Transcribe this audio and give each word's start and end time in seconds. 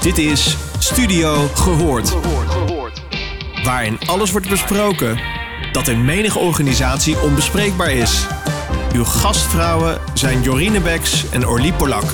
Dit 0.00 0.18
is 0.18 0.56
Studio 0.78 1.34
Gehoord. 1.54 2.16
Waarin 3.64 3.98
alles 4.06 4.30
wordt 4.30 4.48
besproken 4.48 5.18
dat 5.72 5.88
in 5.88 6.04
menige 6.04 6.38
organisatie 6.38 7.20
onbespreekbaar 7.20 7.92
is. 7.92 8.26
Uw 8.94 9.04
gastvrouwen 9.04 9.98
zijn 10.14 10.42
Jorine 10.42 10.80
Beks 10.80 11.30
en 11.30 11.46
Orlie 11.46 11.72
Polak. 11.72 12.04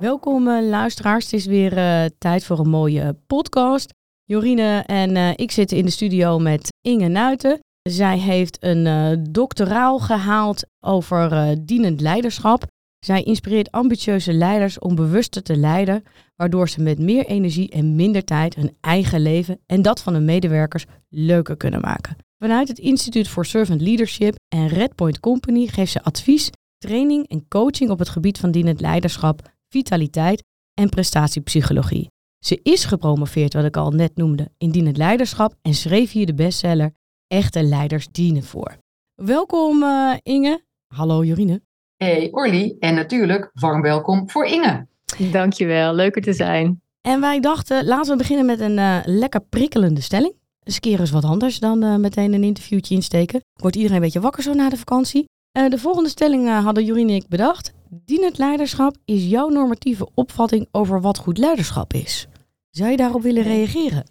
Welkom 0.00 0.48
uh, 0.48 0.68
luisteraars, 0.68 1.24
het 1.24 1.32
is 1.32 1.46
weer 1.46 1.78
uh, 1.78 2.04
tijd 2.18 2.44
voor 2.44 2.58
een 2.58 2.68
mooie 2.68 3.16
podcast. 3.26 3.92
Jorine 4.24 4.82
en 4.86 5.16
uh, 5.16 5.30
ik 5.34 5.50
zitten 5.50 5.76
in 5.76 5.84
de 5.84 5.90
studio 5.90 6.38
met 6.38 6.72
Inge 6.80 7.08
Nuiten. 7.08 7.58
Zij 7.82 8.18
heeft 8.18 8.56
een 8.60 9.26
doctoraal 9.30 9.98
gehaald 9.98 10.66
over 10.80 11.54
dienend 11.66 12.00
leiderschap. 12.00 12.72
Zij 13.04 13.22
inspireert 13.22 13.70
ambitieuze 13.70 14.32
leiders 14.32 14.78
om 14.78 14.94
bewuster 14.94 15.42
te 15.42 15.56
leiden, 15.56 16.02
waardoor 16.36 16.68
ze 16.68 16.80
met 16.80 16.98
meer 16.98 17.26
energie 17.26 17.70
en 17.70 17.94
minder 17.94 18.24
tijd 18.24 18.54
hun 18.54 18.76
eigen 18.80 19.20
leven 19.20 19.60
en 19.66 19.82
dat 19.82 20.02
van 20.02 20.12
hun 20.12 20.24
medewerkers 20.24 20.84
leuker 21.08 21.56
kunnen 21.56 21.80
maken. 21.80 22.16
Vanuit 22.38 22.68
het 22.68 22.78
Instituut 22.78 23.28
for 23.28 23.44
Servant 23.44 23.80
Leadership 23.80 24.34
en 24.48 24.68
Redpoint 24.68 25.20
Company 25.20 25.66
geeft 25.66 25.92
ze 25.92 26.02
advies, 26.02 26.50
training 26.78 27.28
en 27.28 27.48
coaching 27.48 27.90
op 27.90 27.98
het 27.98 28.08
gebied 28.08 28.38
van 28.38 28.50
dienend 28.50 28.80
leiderschap, 28.80 29.52
vitaliteit 29.68 30.42
en 30.74 30.88
prestatiepsychologie. 30.88 32.10
Ze 32.38 32.60
is 32.62 32.84
gepromoveerd, 32.84 33.54
wat 33.54 33.64
ik 33.64 33.76
al 33.76 33.90
net 33.90 34.16
noemde, 34.16 34.50
in 34.58 34.70
dienend 34.70 34.96
leiderschap 34.96 35.54
en 35.62 35.74
schreef 35.74 36.12
hier 36.12 36.26
de 36.26 36.34
bestseller 36.34 36.94
Echte 37.26 37.62
Leiders 37.62 38.08
Dienen 38.10 38.44
voor. 38.44 38.76
Welkom 39.14 39.82
uh, 39.82 40.14
Inge. 40.22 40.64
Hallo 40.86 41.24
Jorine. 41.24 41.62
Hey 42.04 42.28
Orly 42.30 42.76
en 42.78 42.94
natuurlijk 42.94 43.50
warm 43.54 43.82
welkom 43.82 44.30
voor 44.30 44.44
Inge. 44.44 44.86
Dankjewel, 45.32 45.94
leuker 45.94 46.22
te 46.22 46.32
zijn. 46.32 46.80
En 47.00 47.20
wij 47.20 47.40
dachten, 47.40 47.84
laten 47.84 48.10
we 48.10 48.18
beginnen 48.18 48.46
met 48.46 48.60
een 48.60 48.78
uh, 48.78 48.98
lekker 49.04 49.40
prikkelende 49.40 50.00
stelling. 50.00 50.34
Dus 50.62 50.80
keer 50.80 51.00
eens 51.00 51.10
wat 51.10 51.24
anders 51.24 51.58
dan 51.58 51.84
uh, 51.84 51.96
meteen 51.96 52.32
een 52.32 52.44
interviewtje 52.44 52.94
insteken. 52.94 53.40
Wordt 53.54 53.76
iedereen 53.76 53.96
een 53.96 54.02
beetje 54.02 54.20
wakker 54.20 54.42
zo 54.42 54.52
na 54.52 54.68
de 54.68 54.76
vakantie. 54.76 55.28
Uh, 55.58 55.68
de 55.68 55.78
volgende 55.78 56.08
stelling 56.08 56.48
hadden 56.48 56.84
Jorien 56.84 57.08
en 57.08 57.14
ik 57.14 57.28
bedacht. 57.28 57.72
Dienend 57.90 58.38
leiderschap 58.38 58.96
is 59.04 59.26
jouw 59.26 59.48
normatieve 59.48 60.08
opvatting 60.14 60.68
over 60.70 61.00
wat 61.00 61.18
goed 61.18 61.38
leiderschap 61.38 61.92
is. 61.92 62.28
Zou 62.70 62.90
je 62.90 62.96
daarop 62.96 63.22
willen 63.22 63.42
reageren? 63.42 64.10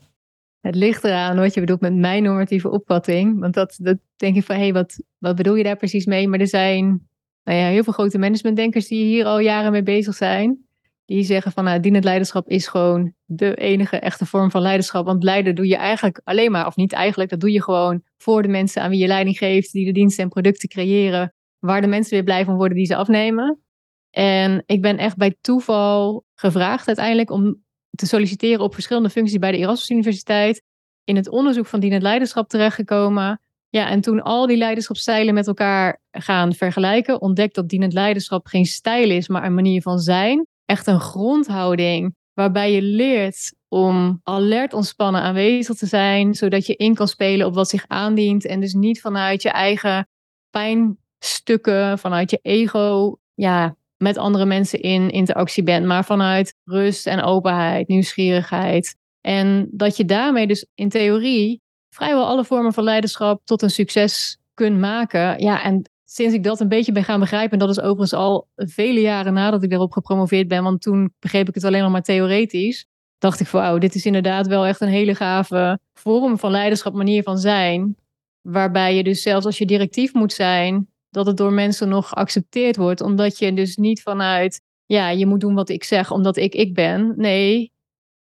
Het 0.59 0.75
ligt 0.75 1.03
eraan 1.03 1.37
wat 1.37 1.53
je 1.53 1.59
bedoelt 1.59 1.81
met 1.81 1.95
mijn 1.95 2.23
normatieve 2.23 2.69
opvatting. 2.69 3.39
Want 3.39 3.53
dat, 3.53 3.77
dat 3.81 3.97
denk 4.15 4.35
ik 4.35 4.43
van, 4.43 4.55
hé, 4.55 4.61
hey, 4.61 4.73
wat, 4.73 5.03
wat 5.17 5.35
bedoel 5.35 5.55
je 5.55 5.63
daar 5.63 5.77
precies 5.77 6.05
mee? 6.05 6.27
Maar 6.27 6.39
er 6.39 6.47
zijn 6.47 7.11
nou 7.43 7.59
ja, 7.59 7.67
heel 7.67 7.83
veel 7.83 7.93
grote 7.93 8.17
managementdenkers 8.17 8.87
die 8.87 9.05
hier 9.05 9.25
al 9.25 9.39
jaren 9.39 9.71
mee 9.71 9.83
bezig 9.83 10.15
zijn. 10.15 10.65
Die 11.05 11.23
zeggen 11.23 11.51
van 11.51 11.63
nou, 11.63 11.79
dienend 11.79 12.03
leiderschap 12.03 12.49
is 12.49 12.67
gewoon 12.67 13.13
de 13.25 13.55
enige 13.55 13.97
echte 13.97 14.25
vorm 14.25 14.51
van 14.51 14.61
leiderschap. 14.61 15.05
Want 15.05 15.23
leiden 15.23 15.55
doe 15.55 15.67
je 15.67 15.75
eigenlijk 15.75 16.21
alleen 16.23 16.51
maar, 16.51 16.67
of 16.67 16.75
niet 16.75 16.93
eigenlijk, 16.93 17.29
dat 17.29 17.39
doe 17.39 17.51
je 17.51 17.63
gewoon 17.63 18.03
voor 18.17 18.41
de 18.41 18.47
mensen 18.47 18.81
aan 18.81 18.89
wie 18.89 18.99
je 18.99 19.07
leiding 19.07 19.37
geeft, 19.37 19.71
die 19.71 19.85
de 19.85 19.91
diensten 19.91 20.23
en 20.23 20.29
producten 20.29 20.69
creëren, 20.69 21.33
waar 21.59 21.81
de 21.81 21.87
mensen 21.87 22.13
weer 22.13 22.23
blij 22.23 22.45
van 22.45 22.55
worden 22.55 22.77
die 22.77 22.85
ze 22.85 22.95
afnemen. 22.95 23.63
En 24.09 24.63
ik 24.65 24.81
ben 24.81 24.97
echt 24.97 25.17
bij 25.17 25.35
toeval 25.41 26.25
gevraagd 26.35 26.87
uiteindelijk 26.87 27.31
om 27.31 27.63
te 27.89 28.05
solliciteren 28.05 28.63
op 28.63 28.73
verschillende 28.73 29.09
functies 29.09 29.37
bij 29.37 29.51
de 29.51 29.57
Erasmus 29.57 29.89
Universiteit. 29.89 30.63
In 31.03 31.15
het 31.15 31.29
onderzoek 31.29 31.65
van 31.65 31.79
dienend 31.79 32.01
leiderschap 32.01 32.49
terechtgekomen. 32.49 33.41
Ja, 33.75 33.89
en 33.89 34.01
toen 34.01 34.21
al 34.21 34.47
die 34.47 34.57
leiderschapstijlen 34.57 35.33
met 35.33 35.47
elkaar 35.47 36.01
gaan 36.11 36.53
vergelijken, 36.53 37.21
ontdekt 37.21 37.55
dat 37.55 37.69
dienend 37.69 37.93
leiderschap 37.93 38.47
geen 38.47 38.65
stijl 38.65 39.09
is, 39.09 39.27
maar 39.27 39.43
een 39.43 39.53
manier 39.53 39.81
van 39.81 39.99
zijn. 39.99 40.47
Echt 40.65 40.87
een 40.87 40.99
grondhouding 40.99 42.15
waarbij 42.33 42.71
je 42.71 42.81
leert 42.81 43.53
om 43.67 44.19
alert 44.23 44.73
ontspannen 44.73 45.21
aanwezig 45.21 45.75
te 45.75 45.85
zijn, 45.85 46.33
zodat 46.33 46.65
je 46.65 46.75
in 46.75 46.93
kan 46.93 47.07
spelen 47.07 47.47
op 47.47 47.53
wat 47.53 47.69
zich 47.69 47.85
aandient 47.87 48.45
en 48.45 48.59
dus 48.59 48.73
niet 48.73 49.01
vanuit 49.01 49.41
je 49.41 49.49
eigen 49.49 50.07
pijnstukken, 50.49 51.99
vanuit 51.99 52.31
je 52.31 52.39
ego, 52.41 53.17
ja, 53.33 53.75
met 53.97 54.17
andere 54.17 54.45
mensen 54.45 54.81
in 54.81 55.09
interactie 55.09 55.63
bent, 55.63 55.85
maar 55.85 56.05
vanuit 56.05 56.55
rust 56.63 57.07
en 57.07 57.21
openheid, 57.21 57.87
nieuwsgierigheid. 57.87 58.95
En 59.21 59.67
dat 59.71 59.97
je 59.97 60.05
daarmee 60.05 60.47
dus 60.47 60.65
in 60.75 60.89
theorie 60.89 61.62
vrijwel 61.93 62.25
alle 62.25 62.45
vormen 62.45 62.73
van 62.73 62.83
leiderschap 62.83 63.41
tot 63.45 63.61
een 63.61 63.69
succes 63.69 64.37
kunt 64.53 64.79
maken. 64.79 65.39
Ja, 65.39 65.63
en 65.63 65.89
sinds 66.05 66.33
ik 66.33 66.43
dat 66.43 66.59
een 66.59 66.67
beetje 66.67 66.91
ben 66.91 67.03
gaan 67.03 67.19
begrijpen, 67.19 67.51
en 67.51 67.59
dat 67.59 67.69
is 67.69 67.79
overigens 67.79 68.13
al 68.13 68.47
vele 68.55 69.01
jaren 69.01 69.33
nadat 69.33 69.63
ik 69.63 69.69
daarop 69.69 69.91
gepromoveerd 69.91 70.47
ben, 70.47 70.63
want 70.63 70.81
toen 70.81 71.13
begreep 71.19 71.47
ik 71.47 71.55
het 71.55 71.63
alleen 71.63 71.81
nog 71.81 71.91
maar 71.91 72.01
theoretisch, 72.01 72.85
dacht 73.17 73.39
ik 73.39 73.47
van 73.47 73.61
wauw, 73.61 73.77
dit 73.77 73.95
is 73.95 74.05
inderdaad 74.05 74.47
wel 74.47 74.65
echt 74.65 74.81
een 74.81 74.87
hele 74.87 75.15
gave 75.15 75.79
vorm 75.93 76.39
van 76.39 76.51
leiderschap, 76.51 76.93
manier 76.93 77.23
van 77.23 77.37
zijn, 77.37 77.95
waarbij 78.41 78.95
je 78.95 79.03
dus 79.03 79.21
zelfs 79.21 79.45
als 79.45 79.57
je 79.57 79.65
directief 79.65 80.13
moet 80.13 80.33
zijn, 80.33 80.87
dat 81.09 81.25
het 81.25 81.37
door 81.37 81.53
mensen 81.53 81.89
nog 81.89 82.09
geaccepteerd 82.09 82.75
wordt, 82.75 83.01
omdat 83.01 83.37
je 83.37 83.53
dus 83.53 83.75
niet 83.75 84.01
vanuit, 84.01 84.61
ja, 84.85 85.09
je 85.09 85.25
moet 85.25 85.39
doen 85.39 85.53
wat 85.53 85.69
ik 85.69 85.83
zeg, 85.83 86.11
omdat 86.11 86.37
ik 86.37 86.55
ik 86.55 86.73
ben. 86.73 87.13
Nee, 87.15 87.72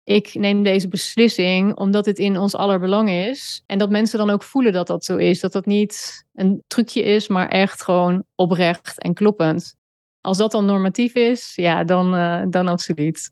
ik 0.08 0.34
neem 0.34 0.62
deze 0.62 0.88
beslissing 0.88 1.76
omdat 1.76 2.06
het 2.06 2.18
in 2.18 2.38
ons 2.38 2.54
aller 2.54 2.80
belang 2.80 3.10
is. 3.10 3.62
En 3.66 3.78
dat 3.78 3.90
mensen 3.90 4.18
dan 4.18 4.30
ook 4.30 4.42
voelen 4.42 4.72
dat 4.72 4.86
dat 4.86 5.04
zo 5.04 5.16
is. 5.16 5.40
Dat 5.40 5.52
dat 5.52 5.66
niet 5.66 6.24
een 6.34 6.62
trucje 6.66 7.02
is, 7.02 7.28
maar 7.28 7.48
echt 7.48 7.82
gewoon 7.82 8.24
oprecht 8.34 9.02
en 9.02 9.14
kloppend. 9.14 9.74
Als 10.20 10.38
dat 10.38 10.50
dan 10.50 10.64
normatief 10.64 11.14
is, 11.14 11.52
ja, 11.54 11.84
dan, 11.84 12.14
uh, 12.14 12.42
dan 12.50 12.68
absoluut. 12.68 13.30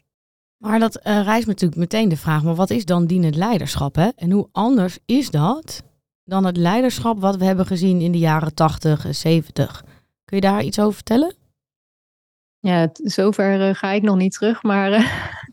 Maar 0.56 0.78
dat 0.78 0.96
uh, 1.06 1.22
rijst 1.22 1.46
natuurlijk 1.46 1.80
meteen 1.80 2.08
de 2.08 2.16
vraag, 2.16 2.42
maar 2.42 2.54
wat 2.54 2.70
is 2.70 2.84
dan 2.84 3.06
dienend 3.06 3.36
leiderschap? 3.36 3.94
Hè? 3.94 4.08
En 4.16 4.30
hoe 4.30 4.48
anders 4.52 4.98
is 5.06 5.30
dat 5.30 5.82
dan 6.24 6.44
het 6.44 6.56
leiderschap 6.56 7.20
wat 7.20 7.36
we 7.36 7.44
hebben 7.44 7.66
gezien 7.66 8.00
in 8.00 8.12
de 8.12 8.18
jaren 8.18 8.54
80 8.54 9.04
en 9.04 9.14
70? 9.14 9.84
Kun 10.24 10.36
je 10.36 10.40
daar 10.40 10.62
iets 10.62 10.78
over 10.78 10.94
vertellen? 10.94 11.34
Ja, 12.58 12.90
zover 12.92 13.68
uh, 13.68 13.74
ga 13.74 13.90
ik 13.90 14.02
nog 14.02 14.16
niet 14.16 14.32
terug, 14.32 14.62
maar 14.62 14.90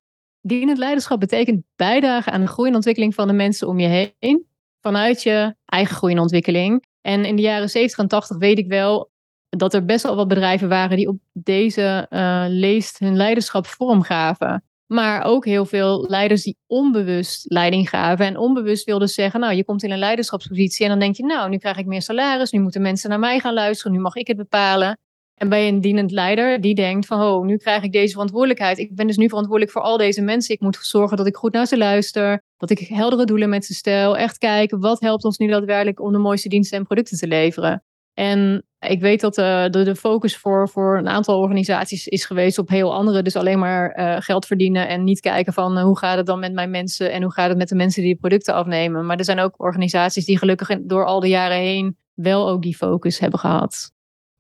Dienend 0.45 0.77
leiderschap 0.77 1.19
betekent 1.19 1.63
bijdragen 1.75 2.31
aan 2.31 2.41
de 2.41 2.47
groei 2.47 2.69
en 2.69 2.75
ontwikkeling 2.75 3.13
van 3.13 3.27
de 3.27 3.33
mensen 3.33 3.67
om 3.67 3.79
je 3.79 4.13
heen. 4.19 4.45
Vanuit 4.81 5.23
je 5.23 5.55
eigen 5.65 5.95
groei 5.95 6.13
en 6.13 6.19
ontwikkeling. 6.19 6.85
En 7.01 7.25
in 7.25 7.35
de 7.35 7.41
jaren 7.41 7.69
70 7.69 7.99
en 7.99 8.07
80 8.07 8.37
weet 8.37 8.57
ik 8.57 8.67
wel 8.67 9.11
dat 9.49 9.73
er 9.73 9.85
best 9.85 10.03
wel 10.03 10.15
wat 10.15 10.27
bedrijven 10.27 10.69
waren 10.69 10.97
die 10.97 11.07
op 11.07 11.17
deze 11.33 12.07
uh, 12.09 12.45
leest 12.47 12.99
hun 12.99 13.15
leiderschap 13.15 13.65
vormgaven. 13.65 14.63
Maar 14.85 15.23
ook 15.23 15.45
heel 15.45 15.65
veel 15.65 16.05
leiders 16.09 16.43
die 16.43 16.57
onbewust 16.67 17.51
leiding 17.51 17.89
gaven. 17.89 18.25
En 18.25 18.37
onbewust 18.37 18.85
wilden 18.85 19.07
zeggen, 19.07 19.39
nou, 19.39 19.53
je 19.53 19.65
komt 19.65 19.83
in 19.83 19.91
een 19.91 19.97
leiderschapspositie 19.97 20.83
en 20.83 20.89
dan 20.89 20.99
denk 20.99 21.15
je, 21.15 21.25
nou, 21.25 21.49
nu 21.49 21.57
krijg 21.57 21.77
ik 21.77 21.85
meer 21.85 22.01
salaris, 22.01 22.51
nu 22.51 22.59
moeten 22.59 22.81
mensen 22.81 23.09
naar 23.09 23.19
mij 23.19 23.39
gaan 23.39 23.53
luisteren, 23.53 23.91
nu 23.91 23.99
mag 23.99 24.15
ik 24.15 24.27
het 24.27 24.37
bepalen. 24.37 24.99
En 25.35 25.49
bij 25.49 25.67
een 25.67 25.81
dienend 25.81 26.11
leider 26.11 26.61
die 26.61 26.75
denkt 26.75 27.05
van, 27.05 27.21
oh, 27.21 27.45
nu 27.45 27.57
krijg 27.57 27.83
ik 27.83 27.91
deze 27.91 28.11
verantwoordelijkheid. 28.11 28.77
Ik 28.77 28.95
ben 28.95 29.07
dus 29.07 29.17
nu 29.17 29.27
verantwoordelijk 29.27 29.71
voor 29.71 29.81
al 29.81 29.97
deze 29.97 30.21
mensen. 30.21 30.55
Ik 30.55 30.61
moet 30.61 30.77
zorgen 30.81 31.17
dat 31.17 31.27
ik 31.27 31.35
goed 31.35 31.53
naar 31.53 31.65
ze 31.65 31.77
luister, 31.77 32.43
dat 32.57 32.69
ik 32.69 32.79
heldere 32.79 33.25
doelen 33.25 33.49
met 33.49 33.65
ze 33.65 33.73
stel. 33.73 34.17
Echt 34.17 34.37
kijken, 34.37 34.79
wat 34.79 34.99
helpt 34.99 35.23
ons 35.23 35.37
nu 35.37 35.47
daadwerkelijk 35.47 36.01
om 36.01 36.11
de 36.11 36.17
mooiste 36.17 36.49
diensten 36.49 36.77
en 36.77 36.83
producten 36.83 37.17
te 37.17 37.27
leveren. 37.27 37.83
En 38.13 38.65
ik 38.79 39.01
weet 39.01 39.21
dat 39.21 39.35
de, 39.35 39.67
de, 39.71 39.83
de 39.83 39.95
focus 39.95 40.37
voor, 40.37 40.69
voor 40.69 40.97
een 40.97 41.07
aantal 41.07 41.39
organisaties 41.39 42.07
is 42.07 42.25
geweest 42.25 42.57
op 42.57 42.69
heel 42.69 42.93
andere. 42.93 43.21
Dus 43.21 43.35
alleen 43.35 43.59
maar 43.59 43.99
uh, 43.99 44.15
geld 44.19 44.45
verdienen 44.45 44.87
en 44.87 45.03
niet 45.03 45.19
kijken 45.19 45.53
van 45.53 45.77
uh, 45.77 45.83
hoe 45.83 45.97
gaat 45.97 46.17
het 46.17 46.25
dan 46.25 46.39
met 46.39 46.53
mijn 46.53 46.69
mensen 46.69 47.11
en 47.11 47.21
hoe 47.21 47.31
gaat 47.31 47.49
het 47.49 47.57
met 47.57 47.69
de 47.69 47.75
mensen 47.75 48.01
die 48.03 48.13
de 48.13 48.19
producten 48.19 48.53
afnemen. 48.53 49.05
Maar 49.05 49.17
er 49.17 49.25
zijn 49.25 49.39
ook 49.39 49.61
organisaties 49.61 50.25
die 50.25 50.37
gelukkig 50.37 50.69
door 50.81 51.05
al 51.05 51.19
de 51.19 51.27
jaren 51.27 51.57
heen 51.57 51.97
wel 52.13 52.49
ook 52.49 52.61
die 52.61 52.75
focus 52.75 53.19
hebben 53.19 53.39
gehad. 53.39 53.92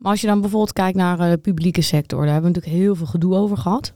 Maar 0.03 0.11
als 0.11 0.21
je 0.21 0.27
dan 0.27 0.41
bijvoorbeeld 0.41 0.73
kijkt 0.73 0.97
naar 0.97 1.17
de 1.17 1.37
publieke 1.37 1.81
sector, 1.81 2.19
daar 2.19 2.33
hebben 2.33 2.51
we 2.51 2.57
natuurlijk 2.57 2.83
heel 2.83 2.95
veel 2.95 3.05
gedoe 3.05 3.35
over 3.35 3.57
gehad. 3.57 3.93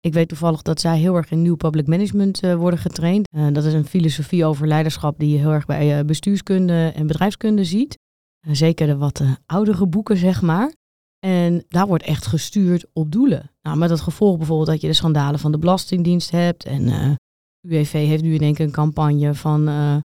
Ik 0.00 0.12
weet 0.12 0.28
toevallig 0.28 0.62
dat 0.62 0.80
zij 0.80 0.98
heel 0.98 1.16
erg 1.16 1.30
in 1.30 1.42
nieuw 1.42 1.56
public 1.56 1.86
management 1.86 2.42
uh, 2.42 2.54
worden 2.54 2.78
getraind. 2.78 3.28
Uh, 3.36 3.46
dat 3.52 3.64
is 3.64 3.72
een 3.72 3.84
filosofie 3.84 4.44
over 4.44 4.66
leiderschap 4.66 5.18
die 5.18 5.30
je 5.30 5.38
heel 5.38 5.50
erg 5.50 5.66
bij 5.66 5.98
uh, 5.98 6.04
bestuurskunde 6.04 6.92
en 6.94 7.06
bedrijfskunde 7.06 7.64
ziet. 7.64 7.98
zeker 8.50 8.86
de 8.86 8.96
wat 8.96 9.22
oudere 9.46 9.86
boeken, 9.86 10.16
zeg 10.16 10.42
maar. 10.42 10.72
En 11.26 11.64
daar 11.68 11.86
wordt 11.86 12.04
echt 12.04 12.26
gestuurd 12.26 12.86
op 12.92 13.12
doelen. 13.12 13.50
Nou, 13.62 13.76
met 13.76 13.90
het 13.90 14.00
gevolg 14.00 14.36
bijvoorbeeld 14.36 14.68
dat 14.68 14.80
je 14.80 14.86
de 14.86 14.92
schandalen 14.92 15.40
van 15.40 15.52
de 15.52 15.58
Belastingdienst 15.58 16.30
hebt. 16.30 16.64
En 16.64 17.16
UWV 17.60 17.92
heeft 17.92 18.22
nu 18.22 18.34
in 18.34 18.40
één 18.40 18.62
een 18.62 18.70
campagne 18.70 19.34
van 19.34 19.64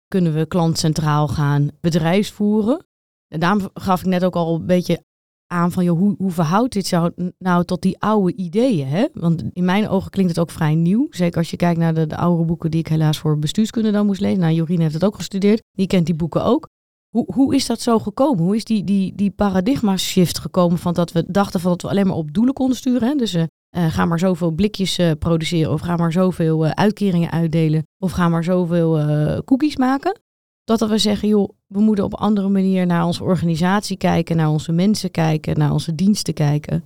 kunnen 0.07 0.33
we 0.33 0.45
klantcentraal 0.45 1.27
gaan 1.27 1.69
bedrijfsvoeren. 1.81 2.85
En 3.27 3.39
daarom 3.39 3.69
gaf 3.73 3.99
ik 3.99 4.05
net 4.05 4.25
ook 4.25 4.35
al 4.35 4.55
een 4.55 4.65
beetje 4.65 5.03
aan 5.47 5.71
van 5.71 5.83
joh, 5.83 5.97
hoe, 5.97 6.15
hoe 6.17 6.31
verhoudt 6.31 6.73
dit 6.73 6.87
zo 6.87 7.09
nou 7.37 7.65
tot 7.65 7.81
die 7.81 7.99
oude 7.99 8.35
ideeën? 8.35 8.87
Hè? 8.87 9.05
Want 9.13 9.43
in 9.53 9.65
mijn 9.65 9.89
ogen 9.89 10.11
klinkt 10.11 10.31
het 10.31 10.39
ook 10.39 10.51
vrij 10.51 10.75
nieuw. 10.75 11.07
Zeker 11.09 11.37
als 11.37 11.49
je 11.49 11.57
kijkt 11.57 11.79
naar 11.79 11.93
de, 11.93 12.07
de 12.07 12.17
oude 12.17 12.45
boeken 12.45 12.71
die 12.71 12.79
ik 12.79 12.87
helaas 12.87 13.17
voor 13.17 13.39
bestuurskunde 13.39 13.91
dan 13.91 14.05
moest 14.05 14.21
lezen. 14.21 14.39
Nou, 14.39 14.53
Jorien 14.53 14.81
heeft 14.81 14.93
het 14.93 15.05
ook 15.05 15.15
gestudeerd. 15.15 15.61
Die 15.71 15.87
kent 15.87 16.05
die 16.05 16.15
boeken 16.15 16.43
ook. 16.43 16.69
Hoe, 17.09 17.33
hoe 17.33 17.55
is 17.55 17.65
dat 17.65 17.81
zo 17.81 17.99
gekomen? 17.99 18.43
Hoe 18.43 18.55
is 18.55 18.63
die, 18.63 18.83
die, 18.83 19.15
die 19.15 19.31
paradigma 19.31 19.97
shift 19.97 20.39
gekomen 20.39 20.77
van 20.77 20.93
dat 20.93 21.11
we 21.11 21.25
dachten 21.27 21.59
van 21.59 21.71
dat 21.71 21.81
we 21.81 21.89
alleen 21.89 22.07
maar 22.07 22.15
op 22.15 22.33
doelen 22.33 22.53
konden 22.53 22.77
sturen? 22.77 23.07
Hè? 23.07 23.15
Dus 23.15 23.33
uh, 23.35 23.43
uh, 23.77 23.85
ga 23.85 24.05
maar 24.05 24.19
zoveel 24.19 24.51
blikjes 24.51 24.99
uh, 24.99 25.11
produceren 25.19 25.71
of 25.71 25.81
ga 25.81 25.95
maar 25.95 26.11
zoveel 26.11 26.65
uitkeringen 26.65 27.31
uitdelen 27.31 27.83
of 28.03 28.11
ga 28.11 28.29
maar 28.29 28.43
zoveel 28.43 28.99
cookies 29.43 29.77
maken. 29.77 30.19
Dat 30.63 30.89
we 30.89 30.97
zeggen, 30.97 31.27
joh, 31.27 31.49
we 31.67 31.79
moeten 31.79 32.03
op 32.03 32.13
een 32.13 32.19
andere 32.19 32.49
manier 32.49 32.85
naar 32.85 33.05
onze 33.05 33.23
organisatie 33.23 33.97
kijken, 33.97 34.35
naar 34.35 34.49
onze 34.49 34.71
mensen 34.71 35.11
kijken, 35.11 35.57
naar 35.57 35.71
onze 35.71 35.95
diensten 35.95 36.33
kijken. 36.33 36.85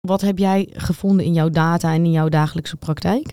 Wat 0.00 0.20
heb 0.20 0.38
jij 0.38 0.68
gevonden 0.72 1.26
in 1.26 1.32
jouw 1.32 1.48
data 1.48 1.94
en 1.94 2.04
in 2.04 2.10
jouw 2.10 2.28
dagelijkse 2.28 2.76
praktijk? 2.76 3.32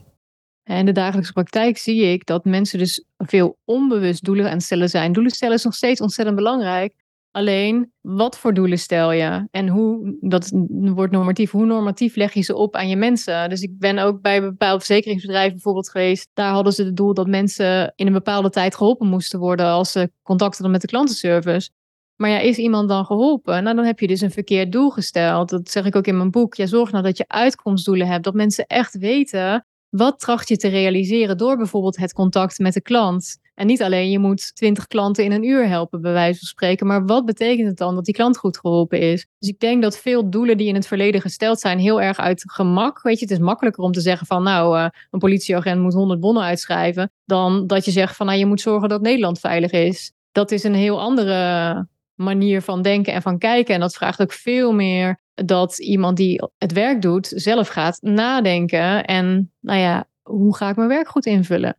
In 0.64 0.86
de 0.86 0.92
dagelijkse 0.92 1.34
praktijk 1.34 1.78
zie 1.78 2.02
ik 2.02 2.26
dat 2.26 2.46
mensen 2.46 2.80
dus 2.80 3.06
veel 3.18 3.58
onbewust 3.66 4.24
doelen 4.24 4.46
aan 4.46 4.52
het 4.52 4.64
stellen 4.64 4.90
zijn. 4.90 5.14
Doelen 5.14 5.32
stellen 5.32 5.56
is 5.56 5.64
nog 5.64 5.76
steeds 5.76 6.02
ontzettend 6.02 6.38
belangrijk. 6.38 6.94
Alleen, 7.38 7.92
wat 8.02 8.38
voor 8.38 8.54
doelen 8.54 8.80
stel 8.80 9.12
je? 9.12 9.48
En 9.52 9.68
hoe, 9.68 10.18
dat 10.20 10.52
wordt 10.70 11.12
normatief, 11.12 11.52
hoe 11.52 11.66
normatief 11.66 12.16
leg 12.16 12.34
je 12.34 12.42
ze 12.42 12.56
op 12.56 12.76
aan 12.76 12.90
je 12.90 12.96
mensen? 12.96 13.50
Dus 13.50 13.62
ik 13.62 13.80
ben 13.80 13.98
ook 13.98 14.22
bij 14.22 14.42
bepaalde 14.42 14.78
verzekeringsbedrijven 14.86 15.54
bijvoorbeeld 15.54 15.90
geweest. 15.90 16.30
Daar 16.34 16.52
hadden 16.52 16.74
ze 16.74 16.84
het 16.84 16.96
doel 16.96 17.14
dat 17.14 17.28
mensen 17.28 17.94
in 17.96 18.08
een 18.08 18.14
bepaalde 18.14 18.50
tijd 18.50 18.76
geholpen 18.76 19.08
moesten 19.08 19.40
worden 19.40 19.66
als 19.66 19.92
ze 19.92 20.12
contact 20.24 20.54
hadden 20.54 20.72
met 20.72 20.82
de 20.82 20.88
klantenservice. 20.88 21.70
Maar 22.16 22.30
ja, 22.30 22.40
is 22.40 22.58
iemand 22.58 22.90
dan 22.90 23.06
geholpen? 23.06 23.64
Nou, 23.64 23.76
dan 23.76 23.86
heb 23.86 24.00
je 24.00 24.08
dus 24.08 24.22
een 24.22 24.32
verkeerd 24.32 24.72
doel 24.72 24.90
gesteld. 24.90 25.50
Dat 25.50 25.70
zeg 25.70 25.86
ik 25.86 25.96
ook 25.96 26.08
in 26.08 26.18
mijn 26.18 26.32
boek. 26.32 26.56
Ja, 26.56 26.66
zorg 26.66 26.92
nou 26.92 27.04
dat 27.04 27.18
je 27.18 27.28
uitkomstdoelen 27.28 28.08
hebt. 28.08 28.24
Dat 28.24 28.34
mensen 28.34 28.66
echt 28.66 28.98
weten 28.98 29.66
wat 29.90 30.20
tracht 30.20 30.50
je 30.50 30.58
te 30.58 30.68
realiseren 30.68 31.38
door 31.38 31.58
bijvoorbeeld 31.58 31.98
het 31.98 32.14
contact 32.14 32.60
met 32.60 32.74
de 32.74 32.82
klant? 32.82 33.38
En 33.58 33.68
niet 33.68 33.84
alleen 33.84 34.10
je 34.10 34.20
moet 34.20 34.56
twintig 34.56 34.88
klanten 34.88 35.24
in 35.24 35.32
een 35.32 35.44
uur 35.44 35.68
helpen, 35.68 36.02
bij 36.02 36.12
wijze 36.12 36.40
van 36.40 36.48
spreken, 36.48 36.88
maar 36.88 37.06
wat 37.06 37.26
betekent 37.26 37.68
het 37.68 37.78
dan 37.78 37.96
dat 37.96 38.06
die 38.06 38.14
klant 38.14 38.38
goed 38.38 38.58
geholpen 38.58 39.00
is? 39.00 39.28
Dus 39.40 39.50
ik 39.50 39.60
denk 39.60 39.82
dat 39.82 39.98
veel 39.98 40.30
doelen 40.30 40.58
die 40.58 40.68
in 40.68 40.76
het 40.76 40.88
verleden 40.88 41.22
gesteld 41.22 41.60
zijn, 41.60 41.80
heel 41.80 42.02
erg 42.02 42.18
uit 42.18 42.44
gemak. 42.52 43.02
Weet 43.02 43.20
je, 43.20 43.26
het 43.26 43.34
is 43.34 43.40
makkelijker 43.40 43.84
om 43.84 43.92
te 43.92 44.02
zeggen 44.02 44.28
van 44.28 44.44
nou, 44.44 44.78
uh, 44.78 44.88
een 45.12 45.20
politieagent 45.20 45.82
moet 45.82 45.94
100 45.94 46.20
bonnen 46.20 46.44
uitschrijven, 46.44 47.12
dan 47.26 47.68
dat 47.68 47.86
je 47.86 47.92
zegt 47.92 48.16
van 48.16 48.26
nou, 48.26 48.38
je 48.38 48.46
moet 48.46 48.62
zorgen 48.62 48.90
dat 48.90 49.02
Nederland 49.02 49.40
veilig 49.40 49.72
is. 49.72 50.12
Dat 50.32 50.52
is 50.52 50.64
een 50.64 50.76
heel 50.76 51.02
andere 51.02 51.88
manier 52.16 52.62
van 52.62 52.82
denken 52.82 53.14
en 53.14 53.22
van 53.22 53.38
kijken. 53.38 53.74
En 53.74 53.80
dat 53.80 53.96
vraagt 53.96 54.22
ook 54.22 54.34
veel 54.34 54.74
meer 54.74 55.20
dat 55.34 55.80
iemand 55.80 56.18
die 56.18 56.50
het 56.58 56.74
werk 56.74 57.02
doet 57.02 57.32
zelf 57.36 57.68
gaat 57.68 58.02
nadenken. 58.02 59.06
En 59.06 59.52
nou 59.60 59.80
ja, 59.80 60.08
hoe 60.22 60.56
ga 60.56 60.70
ik 60.70 60.76
mijn 60.76 60.90
werk 60.90 61.08
goed 61.08 61.26
invullen? 61.26 61.78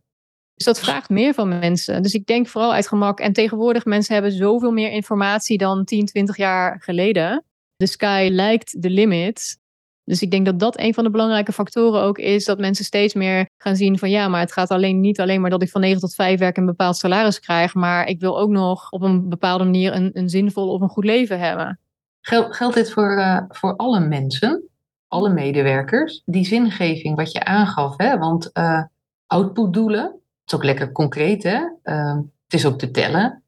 Dus 0.59 0.67
dat 0.67 0.79
vraagt 0.79 1.09
meer 1.09 1.33
van 1.33 1.47
mensen. 1.47 2.03
Dus 2.03 2.13
ik 2.13 2.25
denk 2.25 2.47
vooral 2.47 2.73
uit 2.73 2.87
gemak. 2.87 3.19
En 3.19 3.33
tegenwoordig 3.33 3.85
mensen 3.85 4.13
hebben 4.13 4.31
zoveel 4.31 4.71
meer 4.71 4.91
informatie 4.91 5.57
dan 5.57 5.85
10, 5.85 6.05
20 6.05 6.37
jaar 6.37 6.81
geleden. 6.81 7.43
De 7.75 7.87
sky 7.87 8.29
lijkt 8.31 8.81
de 8.81 8.89
limit. 8.89 9.57
Dus 10.03 10.21
ik 10.21 10.31
denk 10.31 10.45
dat 10.45 10.59
dat 10.59 10.79
een 10.79 10.93
van 10.93 11.03
de 11.03 11.09
belangrijke 11.09 11.51
factoren 11.51 12.01
ook 12.01 12.17
is. 12.17 12.45
Dat 12.45 12.59
mensen 12.59 12.85
steeds 12.85 13.13
meer 13.13 13.49
gaan 13.57 13.75
zien 13.75 13.99
van 13.99 14.09
ja, 14.09 14.27
maar 14.27 14.39
het 14.39 14.51
gaat 14.51 14.69
alleen 14.69 14.99
niet 14.99 15.19
alleen 15.19 15.41
maar 15.41 15.49
dat 15.49 15.61
ik 15.61 15.69
van 15.69 15.81
9 15.81 15.99
tot 15.99 16.15
5 16.15 16.39
werk 16.39 16.55
en 16.55 16.61
een 16.61 16.67
bepaald 16.67 16.97
salaris 16.97 17.39
krijg. 17.39 17.73
Maar 17.73 18.07
ik 18.07 18.19
wil 18.19 18.39
ook 18.39 18.49
nog 18.49 18.91
op 18.91 19.01
een 19.01 19.29
bepaalde 19.29 19.63
manier 19.63 19.93
een, 19.93 20.09
een 20.13 20.29
zinvol 20.29 20.69
of 20.69 20.81
een 20.81 20.89
goed 20.89 21.05
leven 21.05 21.39
hebben. 21.39 21.79
Geld, 22.21 22.55
geldt 22.55 22.75
dit 22.75 22.91
voor, 22.91 23.17
uh, 23.17 23.41
voor 23.49 23.75
alle 23.75 23.99
mensen, 23.99 24.69
alle 25.07 25.29
medewerkers? 25.29 26.21
Die 26.25 26.45
zingeving 26.45 27.15
wat 27.15 27.31
je 27.31 27.43
aangaf, 27.43 27.93
hè? 27.97 28.17
want 28.17 28.49
uh, 28.53 28.83
outputdoelen, 29.27 30.18
is 30.51 30.55
ook 30.55 30.63
lekker 30.63 30.91
concreet, 30.91 31.43
hè? 31.43 31.59
Uh, 31.83 32.15
het 32.43 32.53
is 32.53 32.65
ook 32.65 32.77
te 32.77 32.91
tellen. 32.91 33.43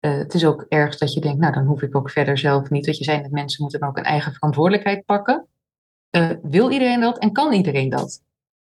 het 0.00 0.34
is 0.34 0.44
ook 0.44 0.66
erg 0.68 0.98
dat 0.98 1.12
je 1.12 1.20
denkt, 1.20 1.38
nou 1.38 1.52
dan 1.52 1.64
hoef 1.66 1.82
ik 1.82 1.96
ook 1.96 2.10
verder 2.10 2.38
zelf 2.38 2.70
niet. 2.70 2.84
Dat 2.84 2.98
je 2.98 3.04
zei 3.04 3.22
dat 3.22 3.30
mensen 3.30 3.62
moeten 3.62 3.82
ook 3.82 3.96
een 3.96 4.04
eigen 4.04 4.32
verantwoordelijkheid 4.32 5.04
pakken. 5.04 5.46
wil 6.42 6.70
iedereen 6.70 7.00
dat 7.00 7.18
en 7.18 7.32
kan 7.32 7.52
iedereen 7.52 7.88
dat? 7.88 8.22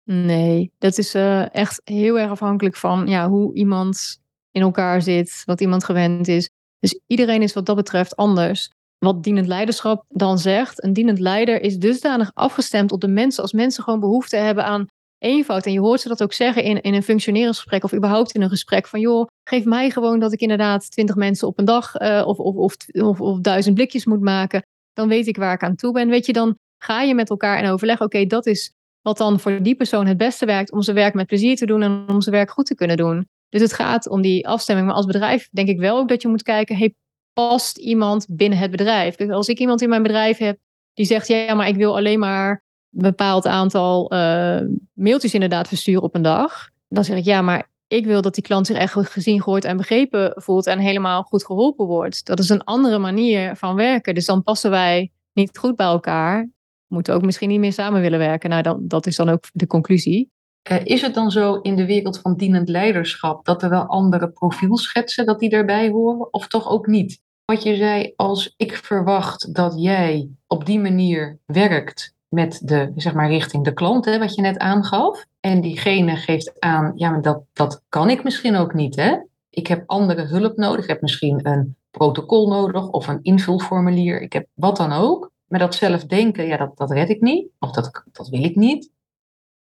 Nee, 0.04 0.72
dat 0.78 0.98
is 0.98 1.14
echt 1.52 1.80
heel 1.84 2.18
erg 2.18 2.30
afhankelijk 2.30 2.76
van 2.76 3.06
ja, 3.06 3.28
hoe 3.28 3.54
iemand 3.54 4.20
in 4.50 4.62
elkaar 4.62 5.02
zit, 5.02 5.42
wat 5.44 5.60
iemand 5.60 5.84
gewend 5.84 6.28
is. 6.28 6.50
Dus 6.78 7.00
iedereen 7.06 7.42
is 7.42 7.52
wat 7.52 7.66
dat 7.66 7.76
betreft 7.76 8.16
anders 8.16 8.70
wat 9.04 9.22
dienend 9.22 9.46
leiderschap 9.46 10.04
dan 10.08 10.38
zegt. 10.38 10.84
Een 10.84 10.92
dienend 10.92 11.18
leider 11.18 11.60
is 11.60 11.78
dusdanig 11.78 12.30
afgestemd 12.34 12.92
op 12.92 13.00
de 13.00 13.08
mensen. 13.08 13.42
Als 13.42 13.52
mensen 13.52 13.84
gewoon 13.84 14.00
behoefte 14.00 14.36
hebben 14.36 14.64
aan 14.64 14.86
eenvoud. 15.22 15.66
En 15.66 15.72
je 15.72 15.80
hoort 15.80 16.00
ze 16.00 16.08
dat 16.08 16.22
ook 16.22 16.32
zeggen 16.32 16.62
in, 16.62 16.80
in 16.80 16.94
een 16.94 17.02
functioneringsgesprek 17.02 17.84
of 17.84 17.94
überhaupt 17.94 18.32
in 18.32 18.42
een 18.42 18.48
gesprek. 18.48 18.86
Van 18.86 19.00
joh, 19.00 19.26
geef 19.48 19.64
mij 19.64 19.90
gewoon 19.90 20.18
dat 20.18 20.32
ik 20.32 20.40
inderdaad 20.40 20.90
twintig 20.90 21.16
mensen 21.16 21.48
op 21.48 21.58
een 21.58 21.64
dag 21.64 22.00
uh, 22.00 22.22
of, 22.26 22.38
of, 22.38 22.54
of, 22.54 22.76
of, 22.92 23.20
of 23.20 23.40
duizend 23.40 23.74
blikjes 23.74 24.04
moet 24.04 24.20
maken. 24.20 24.62
Dan 24.92 25.08
weet 25.08 25.26
ik 25.26 25.36
waar 25.36 25.54
ik 25.54 25.62
aan 25.62 25.76
toe 25.76 25.92
ben. 25.92 26.08
Weet 26.08 26.26
je, 26.26 26.32
dan 26.32 26.56
ga 26.84 27.02
je 27.02 27.14
met 27.14 27.30
elkaar 27.30 27.62
in 27.62 27.70
overleg. 27.70 28.00
Oké, 28.00 28.26
dat 28.26 28.46
is 28.46 28.72
wat 29.00 29.18
dan 29.18 29.40
voor 29.40 29.62
die 29.62 29.74
persoon 29.74 30.06
het 30.06 30.16
beste 30.16 30.46
werkt 30.46 30.72
om 30.72 30.82
zijn 30.82 30.96
werk 30.96 31.14
met 31.14 31.26
plezier 31.26 31.56
te 31.56 31.66
doen 31.66 31.82
en 31.82 32.04
om 32.08 32.20
zijn 32.20 32.34
werk 32.34 32.50
goed 32.50 32.66
te 32.66 32.74
kunnen 32.74 32.96
doen. 32.96 33.28
Dus 33.48 33.60
het 33.60 33.72
gaat 33.72 34.08
om 34.08 34.22
die 34.22 34.48
afstemming. 34.48 34.86
Maar 34.86 34.96
als 34.96 35.06
bedrijf 35.06 35.48
denk 35.50 35.68
ik 35.68 35.78
wel 35.78 35.98
ook 35.98 36.08
dat 36.08 36.22
je 36.22 36.28
moet 36.28 36.42
kijken, 36.42 36.76
hey, 36.76 36.94
past 37.32 37.78
iemand 37.78 38.26
binnen 38.30 38.58
het 38.58 38.70
bedrijf. 38.70 39.14
Dus 39.14 39.28
als 39.28 39.48
ik 39.48 39.58
iemand 39.58 39.82
in 39.82 39.88
mijn 39.88 40.02
bedrijf 40.02 40.38
heb 40.38 40.58
die 40.94 41.06
zegt, 41.06 41.28
ja, 41.28 41.54
maar 41.54 41.68
ik 41.68 41.76
wil 41.76 41.96
alleen 41.96 42.18
maar 42.18 42.62
bepaald 42.92 43.46
aantal 43.46 44.12
uh, 44.14 44.60
mailtjes 44.92 45.34
inderdaad 45.34 45.68
versturen 45.68 46.02
op 46.02 46.14
een 46.14 46.22
dag. 46.22 46.70
Dan 46.88 47.04
zeg 47.04 47.16
ik, 47.16 47.24
ja, 47.24 47.42
maar 47.42 47.70
ik 47.86 48.06
wil 48.06 48.22
dat 48.22 48.34
die 48.34 48.42
klant 48.42 48.66
zich 48.66 48.76
echt 48.76 48.94
gezien, 48.94 49.42
gehoord 49.42 49.64
en 49.64 49.76
begrepen 49.76 50.32
voelt 50.34 50.66
en 50.66 50.78
helemaal 50.78 51.22
goed 51.22 51.44
geholpen 51.44 51.86
wordt. 51.86 52.26
Dat 52.26 52.38
is 52.38 52.48
een 52.48 52.64
andere 52.64 52.98
manier 52.98 53.56
van 53.56 53.74
werken. 53.74 54.14
Dus 54.14 54.26
dan 54.26 54.42
passen 54.42 54.70
wij 54.70 55.12
niet 55.32 55.58
goed 55.58 55.76
bij 55.76 55.86
elkaar. 55.86 56.50
Moeten 56.86 57.14
ook 57.14 57.22
misschien 57.22 57.48
niet 57.48 57.60
meer 57.60 57.72
samen 57.72 58.00
willen 58.00 58.18
werken. 58.18 58.50
Nou, 58.50 58.62
dan, 58.62 58.88
dat 58.88 59.06
is 59.06 59.16
dan 59.16 59.28
ook 59.28 59.44
de 59.52 59.66
conclusie. 59.66 60.30
Uh, 60.70 60.84
is 60.84 61.02
het 61.02 61.14
dan 61.14 61.30
zo 61.30 61.54
in 61.54 61.76
de 61.76 61.86
wereld 61.86 62.18
van 62.18 62.36
dienend 62.36 62.68
leiderschap 62.68 63.44
dat 63.44 63.62
er 63.62 63.70
wel 63.70 63.86
andere 63.86 64.30
profielschetsen 64.30 65.26
dat 65.26 65.38
die 65.38 65.50
erbij 65.50 65.88
horen, 65.90 66.32
of 66.32 66.48
toch 66.48 66.68
ook 66.68 66.86
niet? 66.86 67.20
Wat 67.44 67.62
je 67.62 67.76
zei, 67.76 68.12
als 68.16 68.54
ik 68.56 68.76
verwacht 68.76 69.54
dat 69.54 69.74
jij 69.76 70.30
op 70.46 70.66
die 70.66 70.80
manier 70.80 71.38
werkt 71.46 72.11
met 72.32 72.60
de, 72.64 72.92
zeg 72.96 73.14
maar, 73.14 73.28
richting 73.28 73.64
de 73.64 73.72
klant, 73.72 74.04
hè, 74.04 74.18
wat 74.18 74.34
je 74.34 74.42
net 74.42 74.58
aangaf, 74.58 75.24
en 75.40 75.60
diegene 75.60 76.16
geeft 76.16 76.60
aan, 76.60 76.92
ja, 76.94 77.10
maar 77.10 77.22
dat, 77.22 77.42
dat 77.52 77.82
kan 77.88 78.10
ik 78.10 78.24
misschien 78.24 78.56
ook 78.56 78.74
niet, 78.74 78.96
hè? 78.96 79.16
Ik 79.50 79.66
heb 79.66 79.82
andere 79.86 80.22
hulp 80.22 80.56
nodig, 80.56 80.82
ik 80.82 80.90
heb 80.90 81.00
misschien 81.00 81.46
een 81.46 81.76
protocol 81.90 82.48
nodig 82.48 82.88
of 82.88 83.08
een 83.08 83.22
invulformulier, 83.22 84.20
ik 84.20 84.32
heb 84.32 84.46
wat 84.54 84.76
dan 84.76 84.92
ook. 84.92 85.30
Maar 85.46 85.58
dat 85.58 85.74
zelf 85.74 86.04
denken, 86.04 86.46
ja, 86.46 86.56
dat, 86.56 86.76
dat 86.76 86.90
red 86.90 87.08
ik 87.08 87.20
niet, 87.20 87.48
of 87.58 87.70
dat, 87.70 88.04
dat 88.12 88.28
wil 88.28 88.44
ik 88.44 88.56
niet 88.56 88.90